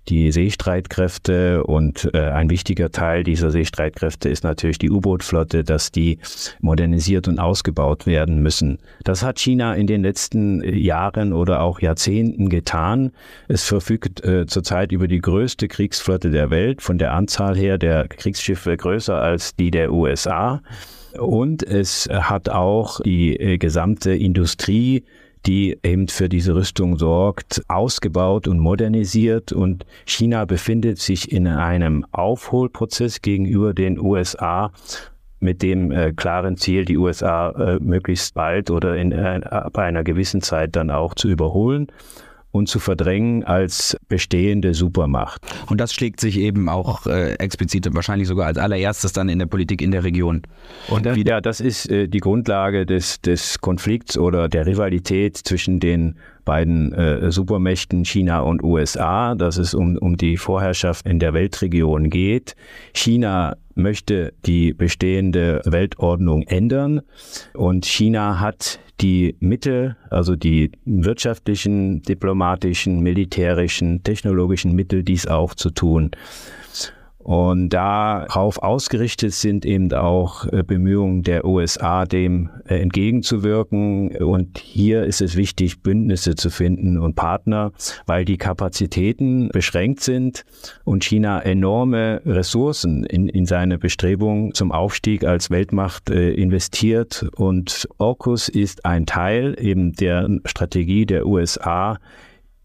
die 0.08 0.32
Seestreitkräfte 0.32 1.64
und 1.64 2.10
äh, 2.12 2.18
ein 2.18 2.50
wichtiger 2.50 2.90
Teil 2.90 3.24
dieser 3.24 3.50
Seestreitkräfte 3.50 4.28
ist 4.28 4.44
natürlich 4.44 4.78
die 4.78 4.90
U-Boot-Flotte, 4.90 5.64
dass 5.64 5.92
die 5.92 6.18
modernisiert 6.60 7.28
und 7.28 7.38
ausgebaut 7.38 8.06
werden 8.06 8.42
müssen. 8.42 8.78
Das 9.04 9.22
hat 9.22 9.38
China 9.38 9.74
in 9.74 9.86
den 9.86 10.02
letzten 10.02 10.62
äh, 10.62 10.74
Jahren 10.74 11.32
oder 11.32 11.62
auch 11.62 11.80
Jahrzehnten 11.80 12.48
getan. 12.48 13.12
Es 13.48 13.64
verfügt 13.64 14.24
äh, 14.24 14.46
zurzeit 14.46 14.92
über 14.92 15.08
die 15.08 15.20
größte 15.20 15.68
Kriegsflotte 15.68 16.30
der 16.30 16.50
Welt, 16.50 16.82
von 16.82 16.98
der 16.98 17.12
Anzahl 17.12 17.56
her 17.56 17.78
der 17.78 18.08
Kriegsschiffe 18.08 18.76
größer 18.76 19.16
als 19.16 19.56
die 19.56 19.70
der 19.70 19.92
USA. 19.92 20.60
Und 21.18 21.62
es 21.62 22.08
hat 22.10 22.48
auch 22.48 23.00
die 23.00 23.38
äh, 23.38 23.58
gesamte 23.58 24.14
Industrie 24.14 25.04
die 25.46 25.78
eben 25.82 26.08
für 26.08 26.28
diese 26.28 26.54
Rüstung 26.54 26.98
sorgt, 26.98 27.62
ausgebaut 27.68 28.48
und 28.48 28.58
modernisiert. 28.58 29.52
Und 29.52 29.84
China 30.06 30.44
befindet 30.44 30.98
sich 30.98 31.30
in 31.32 31.46
einem 31.46 32.04
Aufholprozess 32.12 33.20
gegenüber 33.22 33.74
den 33.74 33.98
USA 33.98 34.72
mit 35.40 35.62
dem 35.62 35.92
äh, 35.92 36.12
klaren 36.12 36.56
Ziel, 36.56 36.84
die 36.84 36.96
USA 36.96 37.50
äh, 37.50 37.78
möglichst 37.78 38.34
bald 38.34 38.70
oder 38.70 38.96
in, 38.96 39.12
äh, 39.12 39.40
bei 39.72 39.84
einer 39.84 40.02
gewissen 40.02 40.40
Zeit 40.40 40.74
dann 40.74 40.90
auch 40.90 41.14
zu 41.14 41.28
überholen. 41.28 41.88
Und 42.54 42.68
zu 42.68 42.78
verdrängen 42.78 43.42
als 43.42 43.96
bestehende 44.08 44.74
Supermacht. 44.74 45.42
Und 45.66 45.80
das 45.80 45.92
schlägt 45.92 46.20
sich 46.20 46.38
eben 46.38 46.68
auch 46.68 47.04
äh, 47.06 47.32
explizit, 47.34 47.92
wahrscheinlich 47.92 48.28
sogar 48.28 48.46
als 48.46 48.58
allererstes 48.58 49.12
dann 49.12 49.28
in 49.28 49.40
der 49.40 49.46
Politik 49.46 49.82
in 49.82 49.90
der 49.90 50.04
Region. 50.04 50.42
Und 50.88 51.04
dann, 51.04 51.20
ja, 51.20 51.40
das 51.40 51.60
ist 51.60 51.90
äh, 51.90 52.06
die 52.06 52.20
Grundlage 52.20 52.86
des, 52.86 53.20
des 53.20 53.60
Konflikts 53.60 54.16
oder 54.16 54.48
der 54.48 54.66
Rivalität 54.66 55.36
zwischen 55.36 55.80
den 55.80 56.14
beiden 56.44 56.92
äh, 56.92 57.30
Supermächten 57.30 58.04
China 58.04 58.40
und 58.40 58.62
USA, 58.62 59.34
dass 59.34 59.56
es 59.56 59.74
um, 59.74 59.96
um 59.96 60.16
die 60.16 60.36
Vorherrschaft 60.36 61.06
in 61.06 61.18
der 61.18 61.34
Weltregion 61.34 62.10
geht. 62.10 62.54
China 62.94 63.56
möchte 63.74 64.32
die 64.46 64.72
bestehende 64.72 65.60
Weltordnung 65.64 66.42
ändern 66.42 67.02
und 67.54 67.86
China 67.86 68.40
hat 68.40 68.78
die 69.00 69.36
Mittel, 69.40 69.96
also 70.10 70.36
die 70.36 70.70
wirtschaftlichen, 70.84 72.02
diplomatischen, 72.02 73.00
militärischen, 73.00 74.02
technologischen 74.04 74.74
Mittel, 74.74 75.02
dies 75.02 75.26
auch 75.26 75.54
zu 75.54 75.70
tun. 75.70 76.12
Und 77.24 77.70
darauf 77.70 78.58
ausgerichtet 78.58 79.32
sind 79.32 79.64
eben 79.64 79.90
auch 79.94 80.44
äh, 80.52 80.62
Bemühungen 80.62 81.22
der 81.22 81.46
USA, 81.46 82.04
dem 82.04 82.50
äh, 82.68 82.78
entgegenzuwirken. 82.80 84.14
Und 84.18 84.58
hier 84.58 85.04
ist 85.04 85.22
es 85.22 85.34
wichtig, 85.34 85.82
Bündnisse 85.82 86.34
zu 86.34 86.50
finden 86.50 86.98
und 86.98 87.16
Partner, 87.16 87.72
weil 88.04 88.26
die 88.26 88.36
Kapazitäten 88.36 89.48
beschränkt 89.48 90.00
sind 90.00 90.44
und 90.84 91.02
China 91.02 91.40
enorme 91.40 92.20
Ressourcen 92.26 93.04
in, 93.04 93.26
in 93.28 93.46
seine 93.46 93.78
Bestrebungen 93.78 94.52
zum 94.52 94.70
Aufstieg 94.70 95.24
als 95.24 95.50
Weltmacht 95.50 96.10
äh, 96.10 96.34
investiert. 96.34 97.24
Und 97.36 97.88
AUKUS 97.96 98.50
ist 98.50 98.84
ein 98.84 99.06
Teil 99.06 99.56
eben 99.58 99.94
der 99.94 100.28
Strategie 100.44 101.06
der 101.06 101.26
USA, 101.26 101.96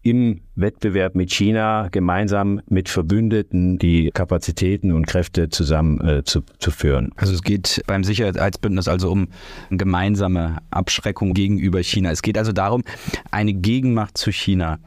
im 0.02 0.40
Wettbewerb 0.54 1.14
mit 1.14 1.30
China 1.32 1.88
gemeinsam 1.90 2.60
mit 2.68 2.88
Verbündeten 2.88 3.78
die 3.78 4.10
Kapazitäten 4.12 4.92
und 4.92 5.06
Kräfte 5.06 5.50
zusammen 5.50 6.00
äh, 6.00 6.24
zu, 6.24 6.42
zu 6.58 6.70
führen. 6.70 7.12
Also 7.16 7.34
es 7.34 7.42
geht 7.42 7.82
beim 7.86 8.02
Sicherheitsbündnis 8.04 8.88
also 8.88 9.10
um 9.10 9.28
gemeinsame 9.70 10.58
Abschreckung 10.70 11.34
gegenüber 11.34 11.82
China. 11.82 12.10
Es 12.10 12.22
geht 12.22 12.38
also 12.38 12.52
darum, 12.52 12.82
eine 13.30 13.52
Gegenmacht 13.52 14.16
zu 14.16 14.32
China 14.32 14.78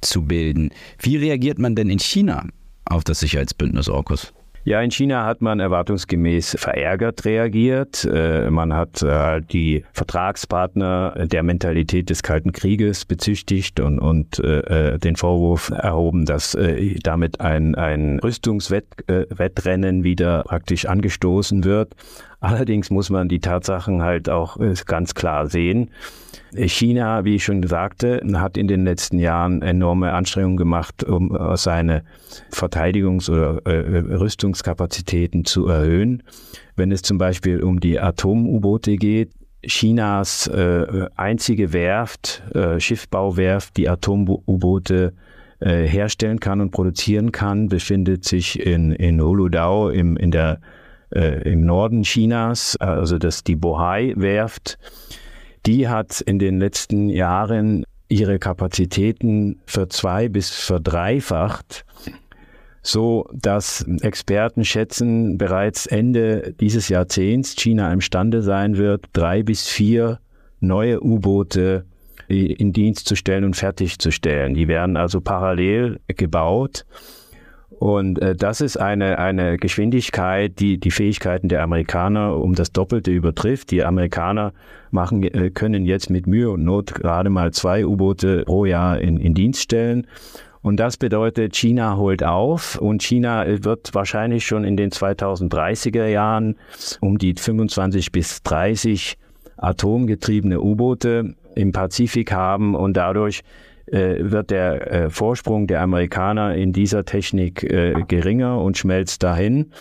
zu 0.00 0.22
bilden. 0.22 0.70
Wie 0.98 1.16
reagiert 1.16 1.58
man 1.58 1.74
denn 1.74 1.88
in 1.88 1.98
China 1.98 2.44
auf 2.84 3.04
das 3.04 3.20
Sicherheitsbündnis 3.20 3.88
AUKUS? 3.88 4.32
Ja, 4.68 4.82
in 4.82 4.90
China 4.90 5.24
hat 5.24 5.40
man 5.40 5.60
erwartungsgemäß 5.60 6.56
verärgert 6.58 7.24
reagiert. 7.24 8.04
Äh, 8.04 8.50
man 8.50 8.74
hat 8.74 9.00
äh, 9.00 9.40
die 9.40 9.82
Vertragspartner 9.94 11.24
der 11.26 11.42
Mentalität 11.42 12.10
des 12.10 12.22
Kalten 12.22 12.52
Krieges 12.52 13.06
bezüchtigt 13.06 13.80
und, 13.80 13.98
und 13.98 14.38
äh, 14.40 14.98
den 14.98 15.16
Vorwurf 15.16 15.70
erhoben, 15.70 16.26
dass 16.26 16.54
damit 17.02 17.40
ein, 17.40 17.76
ein 17.76 18.18
Rüstungswettrennen 18.18 20.04
wieder 20.04 20.42
praktisch 20.42 20.84
angestoßen 20.84 21.64
wird. 21.64 21.94
Allerdings 22.40 22.90
muss 22.90 23.10
man 23.10 23.28
die 23.28 23.40
Tatsachen 23.40 24.02
halt 24.02 24.28
auch 24.28 24.58
ganz 24.86 25.14
klar 25.14 25.48
sehen. 25.48 25.90
China, 26.54 27.24
wie 27.24 27.36
ich 27.36 27.44
schon 27.44 27.62
sagte, 27.64 28.22
hat 28.34 28.56
in 28.56 28.68
den 28.68 28.84
letzten 28.84 29.18
Jahren 29.18 29.60
enorme 29.60 30.12
Anstrengungen 30.12 30.56
gemacht, 30.56 31.04
um 31.04 31.36
äh, 31.36 31.56
seine 31.56 32.04
Verteidigungs- 32.50 33.30
oder 33.30 33.66
äh, 33.66 33.98
Rüstungskapazitäten 34.16 35.44
zu 35.44 35.66
erhöhen. 35.66 36.22
Wenn 36.76 36.90
es 36.90 37.02
zum 37.02 37.18
Beispiel 37.18 37.62
um 37.62 37.80
die 37.80 38.00
Atom-U-Boote 38.00 38.96
geht, 38.96 39.32
Chinas 39.66 40.46
äh, 40.46 41.06
einzige 41.16 41.72
Werft, 41.72 42.42
äh, 42.54 42.78
Schiffbauwerft, 42.78 43.76
die 43.76 43.88
Atom-U-Boote 43.88 45.12
äh, 45.60 45.84
herstellen 45.84 46.38
kann 46.40 46.60
und 46.60 46.70
produzieren 46.70 47.32
kann, 47.32 47.68
befindet 47.68 48.24
sich 48.24 48.64
in, 48.64 48.92
in 48.92 49.20
Huludao 49.20 49.90
im, 49.90 50.16
in 50.16 50.30
der, 50.30 50.60
äh, 51.14 51.50
im 51.50 51.64
Norden 51.64 52.02
Chinas, 52.02 52.76
also 52.76 53.18
das 53.18 53.44
die 53.44 53.56
Bohai-Werft 53.56 54.78
die 55.68 55.86
hat 55.88 56.20
in 56.22 56.38
den 56.38 56.58
letzten 56.58 57.08
Jahren 57.10 57.84
ihre 58.08 58.38
Kapazitäten 58.38 59.60
verzwei- 59.66 60.30
bis 60.30 60.50
verdreifacht, 60.50 61.84
so 62.82 63.28
dass 63.34 63.84
Experten 64.00 64.64
schätzen, 64.64 65.36
bereits 65.36 65.86
Ende 65.86 66.54
dieses 66.58 66.88
Jahrzehnts 66.88 67.54
China 67.54 67.92
imstande 67.92 68.40
sein 68.40 68.78
wird, 68.78 69.04
drei 69.12 69.42
bis 69.42 69.66
vier 69.66 70.20
neue 70.60 71.02
U-Boote 71.02 71.84
in 72.28 72.72
Dienst 72.72 73.06
zu 73.06 73.14
stellen 73.14 73.44
und 73.44 73.56
fertigzustellen. 73.56 74.54
Die 74.54 74.68
werden 74.68 74.96
also 74.96 75.20
parallel 75.20 76.00
gebaut 76.08 76.84
und 77.78 78.20
äh, 78.20 78.34
das 78.34 78.60
ist 78.60 78.76
eine, 78.76 79.18
eine 79.18 79.56
Geschwindigkeit, 79.56 80.58
die 80.58 80.78
die 80.78 80.90
Fähigkeiten 80.90 81.48
der 81.48 81.62
Amerikaner 81.62 82.36
um 82.36 82.54
das 82.54 82.72
Doppelte 82.72 83.12
übertrifft. 83.12 83.70
Die 83.70 83.84
Amerikaner 83.84 84.52
machen, 84.90 85.22
äh, 85.22 85.50
können 85.50 85.86
jetzt 85.86 86.10
mit 86.10 86.26
Mühe 86.26 86.50
und 86.50 86.64
Not 86.64 86.94
gerade 86.94 87.30
mal 87.30 87.52
zwei 87.52 87.86
U-Boote 87.86 88.42
pro 88.46 88.64
Jahr 88.64 89.00
in, 89.00 89.18
in 89.18 89.34
Dienst 89.34 89.62
stellen. 89.62 90.06
Und 90.60 90.78
das 90.78 90.96
bedeutet, 90.96 91.54
China 91.56 91.96
holt 91.96 92.24
auf 92.24 92.80
und 92.80 93.02
China 93.02 93.46
äh, 93.46 93.62
wird 93.62 93.94
wahrscheinlich 93.94 94.44
schon 94.44 94.64
in 94.64 94.76
den 94.76 94.90
2030er 94.90 96.06
Jahren 96.06 96.56
um 97.00 97.16
die 97.16 97.34
25 97.34 98.10
bis 98.10 98.42
30 98.42 99.18
atomgetriebene 99.56 100.60
U-Boote 100.60 101.36
im 101.54 101.72
Pazifik 101.72 102.32
haben 102.32 102.74
und 102.74 102.96
dadurch 102.96 103.42
äh, 103.92 104.30
wird 104.30 104.50
der 104.50 104.92
äh, 104.92 105.10
Vorsprung 105.10 105.66
der 105.66 105.80
Amerikaner 105.80 106.54
in 106.54 106.72
dieser 106.72 107.04
Technik 107.04 107.62
äh, 107.62 107.94
geringer 108.06 108.60
und 108.60 108.76
schmelzt 108.76 109.22
dahin. 109.22 109.72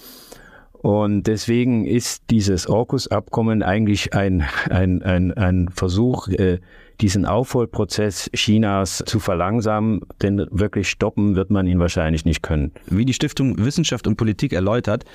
Und 0.81 1.23
deswegen 1.23 1.85
ist 1.85 2.23
dieses 2.29 2.67
AUKUS-Abkommen 2.67 3.63
eigentlich 3.63 4.13
ein, 4.13 4.45
ein, 4.69 5.01
ein, 5.01 5.33
ein 5.33 5.69
Versuch, 5.69 6.27
äh, 6.27 6.59
diesen 7.01 7.25
Aufholprozess 7.25 8.29
Chinas 8.33 9.03
zu 9.05 9.19
verlangsamen, 9.19 10.01
denn 10.21 10.47
wirklich 10.49 10.89
stoppen 10.89 11.35
wird 11.35 11.51
man 11.51 11.67
ihn 11.67 11.79
wahrscheinlich 11.79 12.25
nicht 12.25 12.41
können. 12.41 12.71
Wie 12.87 13.05
die 13.05 13.13
Stiftung 13.13 13.57
Wissenschaft 13.63 14.07
und 14.07 14.17
Politik 14.17 14.53
erläutert, 14.53 15.05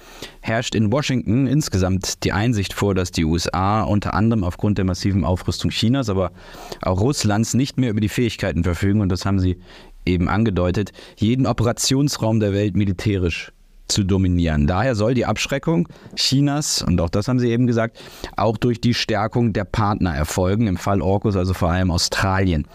herrscht 0.41 0.75
in 0.75 0.93
Washington 0.93 1.47
insgesamt 1.47 2.25
die 2.25 2.33
Einsicht 2.33 2.73
vor, 2.73 2.95
dass 2.95 3.11
die 3.11 3.25
USA 3.25 3.83
unter 3.83 4.15
anderem 4.15 4.45
aufgrund 4.45 4.79
der 4.79 4.85
massiven 4.85 5.25
Aufrüstung 5.25 5.71
Chinas, 5.71 6.09
aber 6.09 6.31
auch 6.83 7.01
Russlands 7.01 7.55
nicht 7.55 7.79
mehr 7.79 7.91
über 7.91 8.01
die 8.01 8.09
Fähigkeiten 8.09 8.63
verfügen, 8.63 9.01
und 9.01 9.09
das 9.09 9.27
haben 9.27 9.41
sie 9.41 9.59
eben 10.05 10.29
angedeutet, 10.29 10.93
jeden 11.17 11.47
Operationsraum 11.47 12.41
der 12.41 12.53
Welt 12.53 12.77
militärisch 12.77 13.53
zu 13.93 14.05
dominieren. 14.05 14.67
Daher 14.67 14.95
soll 14.95 15.15
die 15.15 15.27
Abschreckung 15.27 15.89
Chinas, 16.17 16.83
und 16.83 17.01
auch 17.01 17.11
das 17.11 17.29
haben 17.29 17.39
Sie 17.39 17.51
eben 17.51 17.67
gesagt, 17.67 17.99
auch 18.37 18.57
durch 18.57 18.81
die 18.81 18.95
Stärkung 18.95 19.53
der 19.53 19.65
Partner 19.65 20.15
erfolgen, 20.15 20.67
im 20.67 20.77
Fall 20.77 21.01
Orkus, 21.01 21.37
also 21.37 21.55
vor 21.55 21.71
allem 21.71 21.91
Australien. 21.91 22.67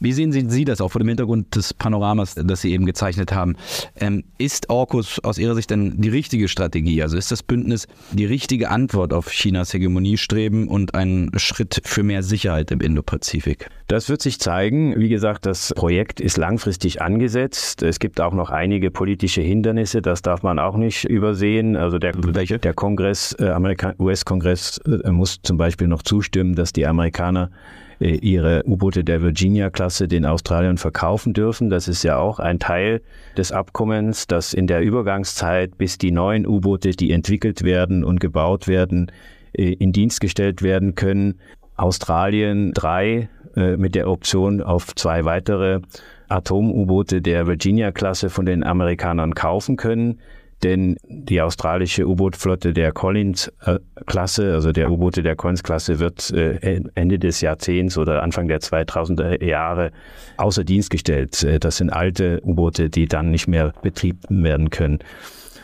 Wie 0.00 0.12
sehen 0.12 0.32
Sie 0.32 0.64
das 0.64 0.80
auch 0.80 0.90
vor 0.90 0.98
dem 0.98 1.08
Hintergrund 1.08 1.54
des 1.54 1.72
Panoramas, 1.72 2.34
das 2.34 2.60
Sie 2.60 2.72
eben 2.72 2.84
gezeichnet 2.84 3.32
haben? 3.32 3.56
Ähm, 3.96 4.24
ist 4.38 4.68
AUKUS 4.70 5.20
aus 5.20 5.38
Ihrer 5.38 5.54
Sicht 5.54 5.70
denn 5.70 6.00
die 6.00 6.08
richtige 6.08 6.48
Strategie? 6.48 7.02
Also 7.02 7.16
ist 7.16 7.30
das 7.30 7.42
Bündnis 7.42 7.86
die 8.12 8.26
richtige 8.26 8.70
Antwort 8.70 9.12
auf 9.12 9.30
Chinas 9.30 9.72
Hegemoniestreben 9.72 10.68
und 10.68 10.94
ein 10.94 11.30
Schritt 11.36 11.80
für 11.84 12.02
mehr 12.02 12.22
Sicherheit 12.22 12.70
im 12.70 12.80
Indopazifik? 12.80 13.70
Das 13.86 14.08
wird 14.08 14.22
sich 14.22 14.40
zeigen. 14.40 14.98
Wie 14.98 15.08
gesagt, 15.08 15.46
das 15.46 15.72
Projekt 15.74 16.20
ist 16.20 16.36
langfristig 16.36 17.00
angesetzt. 17.00 17.82
Es 17.82 17.98
gibt 17.98 18.20
auch 18.20 18.32
noch 18.32 18.50
einige 18.50 18.90
politische 18.90 19.42
Hindernisse, 19.42 20.02
das 20.02 20.22
darf 20.22 20.42
man 20.42 20.58
auch 20.58 20.76
nicht 20.76 21.04
übersehen. 21.04 21.76
Also 21.76 21.98
der, 21.98 22.12
Welche? 22.16 22.58
der 22.58 22.74
Kongress, 22.74 23.32
äh, 23.38 23.54
US-Kongress 23.98 24.78
äh, 24.78 25.10
muss 25.10 25.40
zum 25.42 25.56
Beispiel 25.56 25.86
noch 25.86 26.02
zustimmen, 26.02 26.54
dass 26.54 26.72
die 26.72 26.86
Amerikaner 26.86 27.50
ihre 27.98 28.62
U-Boote 28.66 29.04
der 29.04 29.22
Virginia-Klasse 29.22 30.08
den 30.08 30.26
Australiern 30.26 30.78
verkaufen 30.78 31.32
dürfen. 31.32 31.70
Das 31.70 31.88
ist 31.88 32.02
ja 32.02 32.18
auch 32.18 32.38
ein 32.38 32.58
Teil 32.58 33.02
des 33.36 33.52
Abkommens, 33.52 34.26
dass 34.26 34.54
in 34.54 34.66
der 34.66 34.80
Übergangszeit, 34.82 35.78
bis 35.78 35.98
die 35.98 36.10
neuen 36.10 36.46
U-Boote, 36.46 36.90
die 36.90 37.10
entwickelt 37.10 37.62
werden 37.62 38.04
und 38.04 38.20
gebaut 38.20 38.68
werden, 38.68 39.10
äh, 39.52 39.72
in 39.72 39.92
Dienst 39.92 40.20
gestellt 40.20 40.62
werden 40.62 40.94
können, 40.94 41.40
Australien 41.76 42.72
drei 42.72 43.28
äh, 43.56 43.76
mit 43.76 43.94
der 43.94 44.08
Option 44.08 44.62
auf 44.62 44.94
zwei 44.94 45.24
weitere 45.24 45.80
Atom-U-Boote 46.28 47.20
der 47.20 47.46
Virginia-Klasse 47.46 48.30
von 48.30 48.46
den 48.46 48.64
Amerikanern 48.64 49.34
kaufen 49.34 49.76
können 49.76 50.18
denn 50.64 50.96
die 51.06 51.40
australische 51.40 52.06
U-Boot-Flotte 52.06 52.72
der 52.72 52.92
Collins-Klasse, 52.92 54.54
also 54.54 54.72
der 54.72 54.90
U-Boote 54.90 55.22
der 55.22 55.36
Collins-Klasse, 55.36 56.00
wird 56.00 56.30
äh, 56.30 56.80
Ende 56.94 57.18
des 57.18 57.40
Jahrzehnts 57.40 57.98
oder 57.98 58.22
Anfang 58.22 58.48
der 58.48 58.60
2000er 58.60 59.44
Jahre 59.44 59.92
außer 60.38 60.64
Dienst 60.64 60.90
gestellt. 60.90 61.42
Äh, 61.44 61.60
das 61.60 61.76
sind 61.76 61.90
alte 61.90 62.40
U-Boote, 62.44 62.88
die 62.90 63.06
dann 63.06 63.30
nicht 63.30 63.46
mehr 63.46 63.72
betrieben 63.82 64.42
werden 64.42 64.70
können. 64.70 64.98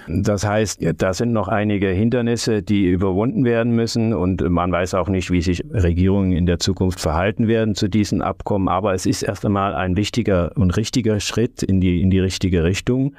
Das 0.09 0.45
heißt, 0.45 0.81
da 0.97 1.15
sind 1.15 1.33
noch 1.33 1.49
einige 1.49 1.89
Hindernisse, 1.89 2.63
die 2.63 2.87
überwunden 2.87 3.45
werden 3.45 3.75
müssen 3.75 4.13
und 4.13 4.41
man 4.49 4.73
weiß 4.73 4.95
auch 4.95 5.09
nicht, 5.09 5.31
wie 5.31 5.41
sich 5.41 5.63
Regierungen 5.73 6.33
in 6.33 6.47
der 6.47 6.59
Zukunft 6.59 7.01
verhalten 7.01 7.47
werden 7.47 7.75
zu 7.75 7.89
diesen 7.89 8.21
Abkommen. 8.21 8.69
Aber 8.69 8.95
es 8.95 9.07
ist 9.07 9.23
erst 9.23 9.45
einmal 9.45 9.75
ein 9.75 9.97
wichtiger 9.97 10.53
und 10.57 10.77
richtiger 10.77 11.21
Schritt 11.21 11.63
in 11.63 11.81
die, 11.81 12.01
in 12.01 12.11
die 12.11 12.19
richtige 12.19 12.65
Richtung. 12.65 13.15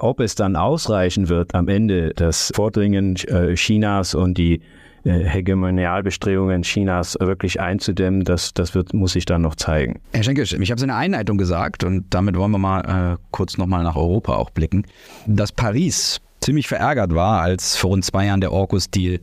Ob 0.00 0.20
es 0.20 0.34
dann 0.34 0.56
ausreichen 0.56 1.28
wird, 1.28 1.54
am 1.54 1.68
Ende 1.68 2.12
das 2.14 2.52
Vordringen 2.54 3.16
äh, 3.26 3.54
Chinas 3.54 4.14
und 4.14 4.38
die 4.38 4.60
äh, 5.04 5.24
Hegemonialbestrebungen 5.24 6.62
Chinas 6.62 7.16
wirklich 7.20 7.60
einzudämmen, 7.60 8.24
das, 8.24 8.54
das 8.54 8.74
wird, 8.74 8.94
muss 8.94 9.12
sich 9.12 9.24
dann 9.24 9.42
noch 9.42 9.56
zeigen. 9.56 10.00
Herr 10.12 10.22
Schenkisch, 10.22 10.52
ich 10.52 10.70
habe 10.70 10.76
es 10.78 10.82
in 10.82 10.88
der 10.88 10.96
Einleitung 10.96 11.38
gesagt 11.38 11.84
und 11.84 12.06
damit 12.10 12.36
wollen 12.36 12.50
wir 12.50 12.58
mal 12.58 13.14
äh, 13.14 13.16
kurz 13.30 13.58
nochmal 13.58 13.82
nach 13.82 13.96
Europa 13.96 14.34
auch 14.34 14.50
blicken, 14.50 14.84
dass 15.26 15.52
Paris 15.52 16.20
ziemlich 16.40 16.68
verärgert 16.68 17.14
war, 17.14 17.40
als 17.40 17.76
vor 17.76 17.90
rund 17.90 18.04
zwei 18.04 18.26
Jahren 18.26 18.40
der 18.40 18.52
AUKUS-Deal 18.52 19.20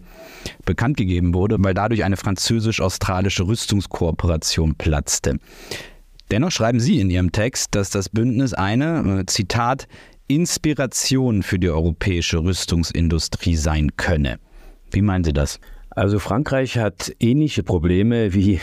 bekannt 0.65 0.97
gegeben 0.97 1.33
wurde, 1.33 1.57
weil 1.59 1.73
dadurch 1.73 2.03
eine 2.03 2.17
französisch-australische 2.17 3.47
Rüstungskooperation 3.47 4.75
platzte. 4.75 5.39
Dennoch 6.31 6.51
schreiben 6.51 6.79
Sie 6.79 6.99
in 6.99 7.09
Ihrem 7.09 7.31
Text, 7.31 7.75
dass 7.75 7.89
das 7.89 8.09
Bündnis 8.09 8.53
eine, 8.53 9.21
äh, 9.21 9.25
Zitat, 9.27 9.87
Inspiration 10.27 11.43
für 11.43 11.59
die 11.59 11.69
europäische 11.69 12.43
Rüstungsindustrie 12.43 13.55
sein 13.55 13.95
könne. 13.95 14.39
Wie 14.91 15.03
meinen 15.03 15.23
Sie 15.23 15.33
das? 15.33 15.59
Also 15.91 16.17
Frankreich 16.17 16.77
hat 16.79 17.13
ähnliche 17.19 17.61
Probleme 17.61 18.33
wie 18.33 18.59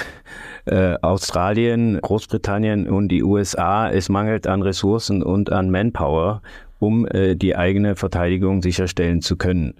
äh, 0.67 0.97
Australien, 1.03 2.01
Großbritannien 2.01 2.89
und 2.89 3.09
die 3.09 3.23
USA. 3.23 3.89
Es 3.89 4.09
mangelt 4.09 4.49
an 4.49 4.63
Ressourcen 4.63 5.23
und 5.23 5.53
an 5.53 5.71
Manpower 5.71 6.43
um 6.83 7.07
äh, 7.07 7.37
die 7.37 7.55
eigene 7.55 7.95
Verteidigung 7.95 8.61
sicherstellen 8.61 9.23
zu 9.23 9.37
können. 9.37 9.75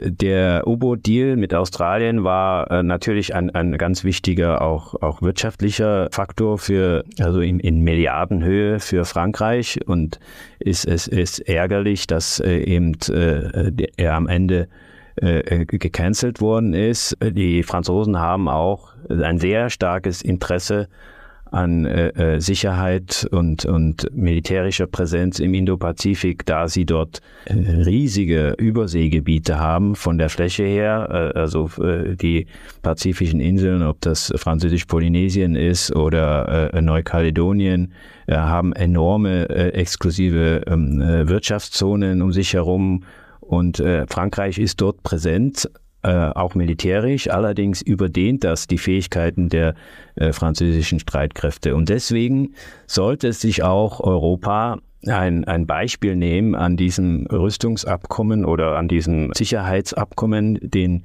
Der 0.00 0.64
U-Boot-Deal 0.68 1.36
mit 1.36 1.52
Australien 1.52 2.22
war 2.22 2.70
äh, 2.70 2.84
natürlich 2.84 3.34
ein, 3.34 3.50
ein 3.50 3.76
ganz 3.76 4.04
wichtiger, 4.04 4.62
auch, 4.62 5.02
auch 5.02 5.20
wirtschaftlicher 5.20 6.08
Faktor 6.12 6.58
für, 6.58 7.04
also 7.18 7.40
in, 7.40 7.58
in 7.58 7.80
Milliardenhöhe 7.80 8.78
für 8.78 9.04
Frankreich 9.04 9.80
und 9.84 10.20
ist, 10.60 10.86
es 10.86 11.08
ist 11.08 11.40
ärgerlich, 11.40 12.06
dass 12.06 12.38
äh, 12.38 12.58
eben 12.58 12.92
äh, 13.10 13.88
er 13.96 14.14
am 14.14 14.28
Ende 14.28 14.68
äh, 15.16 15.66
gecancelt 15.66 16.40
worden 16.40 16.72
ist. 16.72 17.16
Die 17.20 17.64
Franzosen 17.64 18.20
haben 18.20 18.48
auch 18.48 18.94
ein 19.08 19.38
sehr 19.38 19.70
starkes 19.70 20.22
Interesse 20.22 20.88
an 21.54 21.86
äh, 21.86 22.08
äh, 22.08 22.40
Sicherheit 22.40 23.26
und, 23.30 23.64
und 23.64 24.08
militärischer 24.12 24.86
Präsenz 24.86 25.38
im 25.38 25.54
Indopazifik, 25.54 26.44
da 26.44 26.68
sie 26.68 26.84
dort 26.84 27.20
äh, 27.46 27.54
riesige 27.54 28.54
Überseegebiete 28.58 29.58
haben 29.58 29.94
von 29.94 30.18
der 30.18 30.28
Fläche 30.28 30.64
her, 30.64 31.32
äh, 31.34 31.38
also 31.38 31.70
äh, 31.80 32.16
die 32.16 32.46
pazifischen 32.82 33.40
Inseln, 33.40 33.82
ob 33.82 34.00
das 34.00 34.32
französisch-Polynesien 34.36 35.54
ist 35.54 35.94
oder 35.94 36.74
äh, 36.74 36.82
Neukaledonien, 36.82 37.92
äh, 38.26 38.34
haben 38.34 38.72
enorme 38.72 39.48
äh, 39.48 39.68
exklusive 39.70 40.62
ähm, 40.66 41.00
äh, 41.00 41.28
Wirtschaftszonen 41.28 42.20
um 42.20 42.32
sich 42.32 42.54
herum. 42.54 43.04
Und 43.40 43.78
äh, 43.78 44.06
Frankreich 44.08 44.58
ist 44.58 44.80
dort 44.80 45.02
präsent, 45.02 45.68
äh, 46.04 46.30
auch 46.34 46.54
militärisch. 46.54 47.30
Allerdings 47.30 47.82
überdehnt 47.82 48.44
das 48.44 48.66
die 48.66 48.78
Fähigkeiten 48.78 49.48
der 49.48 49.74
äh, 50.16 50.32
französischen 50.32 51.00
Streitkräfte. 51.00 51.74
Und 51.74 51.88
deswegen 51.88 52.54
sollte 52.86 53.32
sich 53.32 53.62
auch 53.62 54.00
Europa 54.00 54.78
ein, 55.06 55.44
ein 55.44 55.66
Beispiel 55.66 56.16
nehmen 56.16 56.54
an 56.54 56.76
diesem 56.76 57.26
Rüstungsabkommen 57.26 58.44
oder 58.44 58.76
an 58.76 58.88
diesem 58.88 59.32
Sicherheitsabkommen, 59.34 60.58
den 60.62 61.04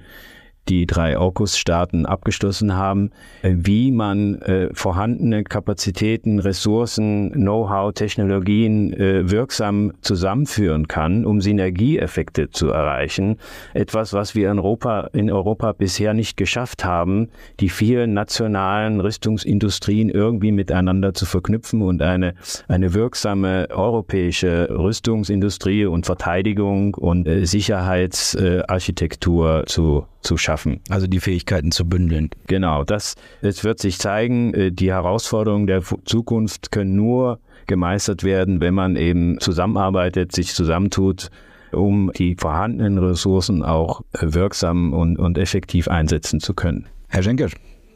die 0.70 0.86
drei 0.86 1.18
AUKUS-Staaten 1.18 2.06
abgeschlossen 2.06 2.76
haben, 2.76 3.12
äh, 3.42 3.54
wie 3.56 3.92
man 3.92 4.42
äh, 4.42 4.70
vorhandene 4.74 5.44
Kapazitäten, 5.44 6.40
Ressourcen, 6.40 7.32
Know-how, 7.32 7.94
Technologien 7.94 8.94
äh, 8.94 9.30
wirksam 9.30 9.92
zusammenführen 10.02 10.88
kann, 10.88 11.26
um 11.26 11.42
Synergieeffekte 11.42 12.52
zu 12.52 12.70
erreichen. 12.70 13.38
Etwas, 13.74 14.14
was 14.14 14.36
wir 14.36 14.52
in 14.52 14.60
Europa, 14.60 15.10
in 15.14 15.32
Europa 15.32 15.72
bisher 15.74 16.14
nicht 16.14 16.38
geschafft 16.38 16.86
haben, 16.86 17.30
die 17.60 17.70
vielen 17.70 18.14
nationalen 18.14 19.02
Rüstungsindustrien 19.02 20.10
irgendwie 20.10 20.52
miteinander 20.52 21.14
zu 21.14 21.26
verknüpfen 21.26 21.82
und 21.82 22.02
eine, 22.02 22.36
eine 22.68 22.94
wirksame 22.94 23.68
europäische 23.70 24.68
Rüstungsindustrie 24.70 25.86
und 25.86 26.06
Verteidigung 26.06 26.94
und 26.96 27.26
äh, 27.28 27.46
Sicherheitsarchitektur 27.46 29.64
zu 29.66 30.06
zu 30.22 30.38
schaffen. 30.38 30.59
Also 30.90 31.08
die 31.08 31.20
Fähigkeiten 31.20 31.72
zu 31.72 31.88
bündeln. 31.88 32.30
Genau, 32.48 32.84
das, 32.84 33.16
das 33.42 33.64
wird 33.64 33.80
sich 33.80 34.00
zeigen. 34.00 34.54
Äh, 34.54 34.72
die 34.72 34.92
Herausforderungen 34.92 35.68
der 35.68 35.82
Zukunft 36.06 36.72
können 36.72 36.96
nur 36.96 37.40
gemeistert 37.68 38.24
werden, 38.24 38.62
wenn 38.62 38.74
man 38.74 38.96
eben 38.96 39.40
zusammenarbeitet, 39.40 40.34
sich 40.34 40.54
zusammentut, 40.54 41.30
um 41.72 42.12
die 42.18 42.36
vorhandenen 42.36 42.98
Ressourcen 42.98 43.64
auch 43.64 44.02
äh, 44.14 44.34
wirksam 44.34 44.94
und, 44.94 45.18
und 45.18 45.38
effektiv 45.38 45.88
einsetzen 45.88 46.40
zu 46.40 46.54
können. 46.54 46.88
Herr 47.08 47.24
Schenker, 47.24 47.48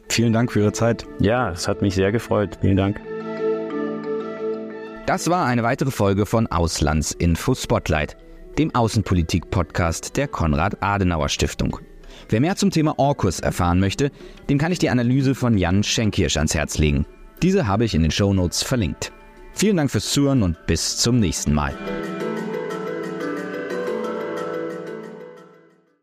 vielen 0.08 0.32
Dank 0.32 0.52
für 0.52 0.60
Ihre 0.60 0.72
Zeit. 0.72 1.04
Ja, 1.18 1.50
es 1.50 1.68
hat 1.68 1.82
mich 1.82 1.94
sehr 1.94 2.12
gefreut. 2.12 2.58
Vielen 2.60 2.76
Dank. 2.76 3.00
Das 5.06 5.28
war 5.28 5.44
eine 5.44 5.62
weitere 5.62 5.90
Folge 5.90 6.24
von 6.24 6.46
Auslandsinfo 6.46 7.54
Spotlight, 7.54 8.16
dem 8.58 8.74
Außenpolitik-Podcast 8.74 10.16
der 10.16 10.28
Konrad-Adenauer-Stiftung. 10.28 11.78
Wer 12.28 12.40
mehr 12.40 12.56
zum 12.56 12.70
Thema 12.70 12.98
Orkus 12.98 13.40
erfahren 13.40 13.80
möchte, 13.80 14.10
dem 14.48 14.58
kann 14.58 14.72
ich 14.72 14.78
die 14.78 14.90
Analyse 14.90 15.34
von 15.34 15.58
Jan 15.58 15.82
Schenkirsch 15.82 16.36
ans 16.36 16.54
Herz 16.54 16.78
legen. 16.78 17.06
Diese 17.42 17.66
habe 17.66 17.84
ich 17.84 17.94
in 17.94 18.02
den 18.02 18.10
Show 18.10 18.32
Notes 18.32 18.62
verlinkt. 18.62 19.12
Vielen 19.54 19.76
Dank 19.76 19.90
fürs 19.90 20.10
Zuhören 20.10 20.42
und 20.42 20.56
bis 20.66 20.96
zum 20.96 21.20
nächsten 21.20 21.52
Mal. 21.52 21.74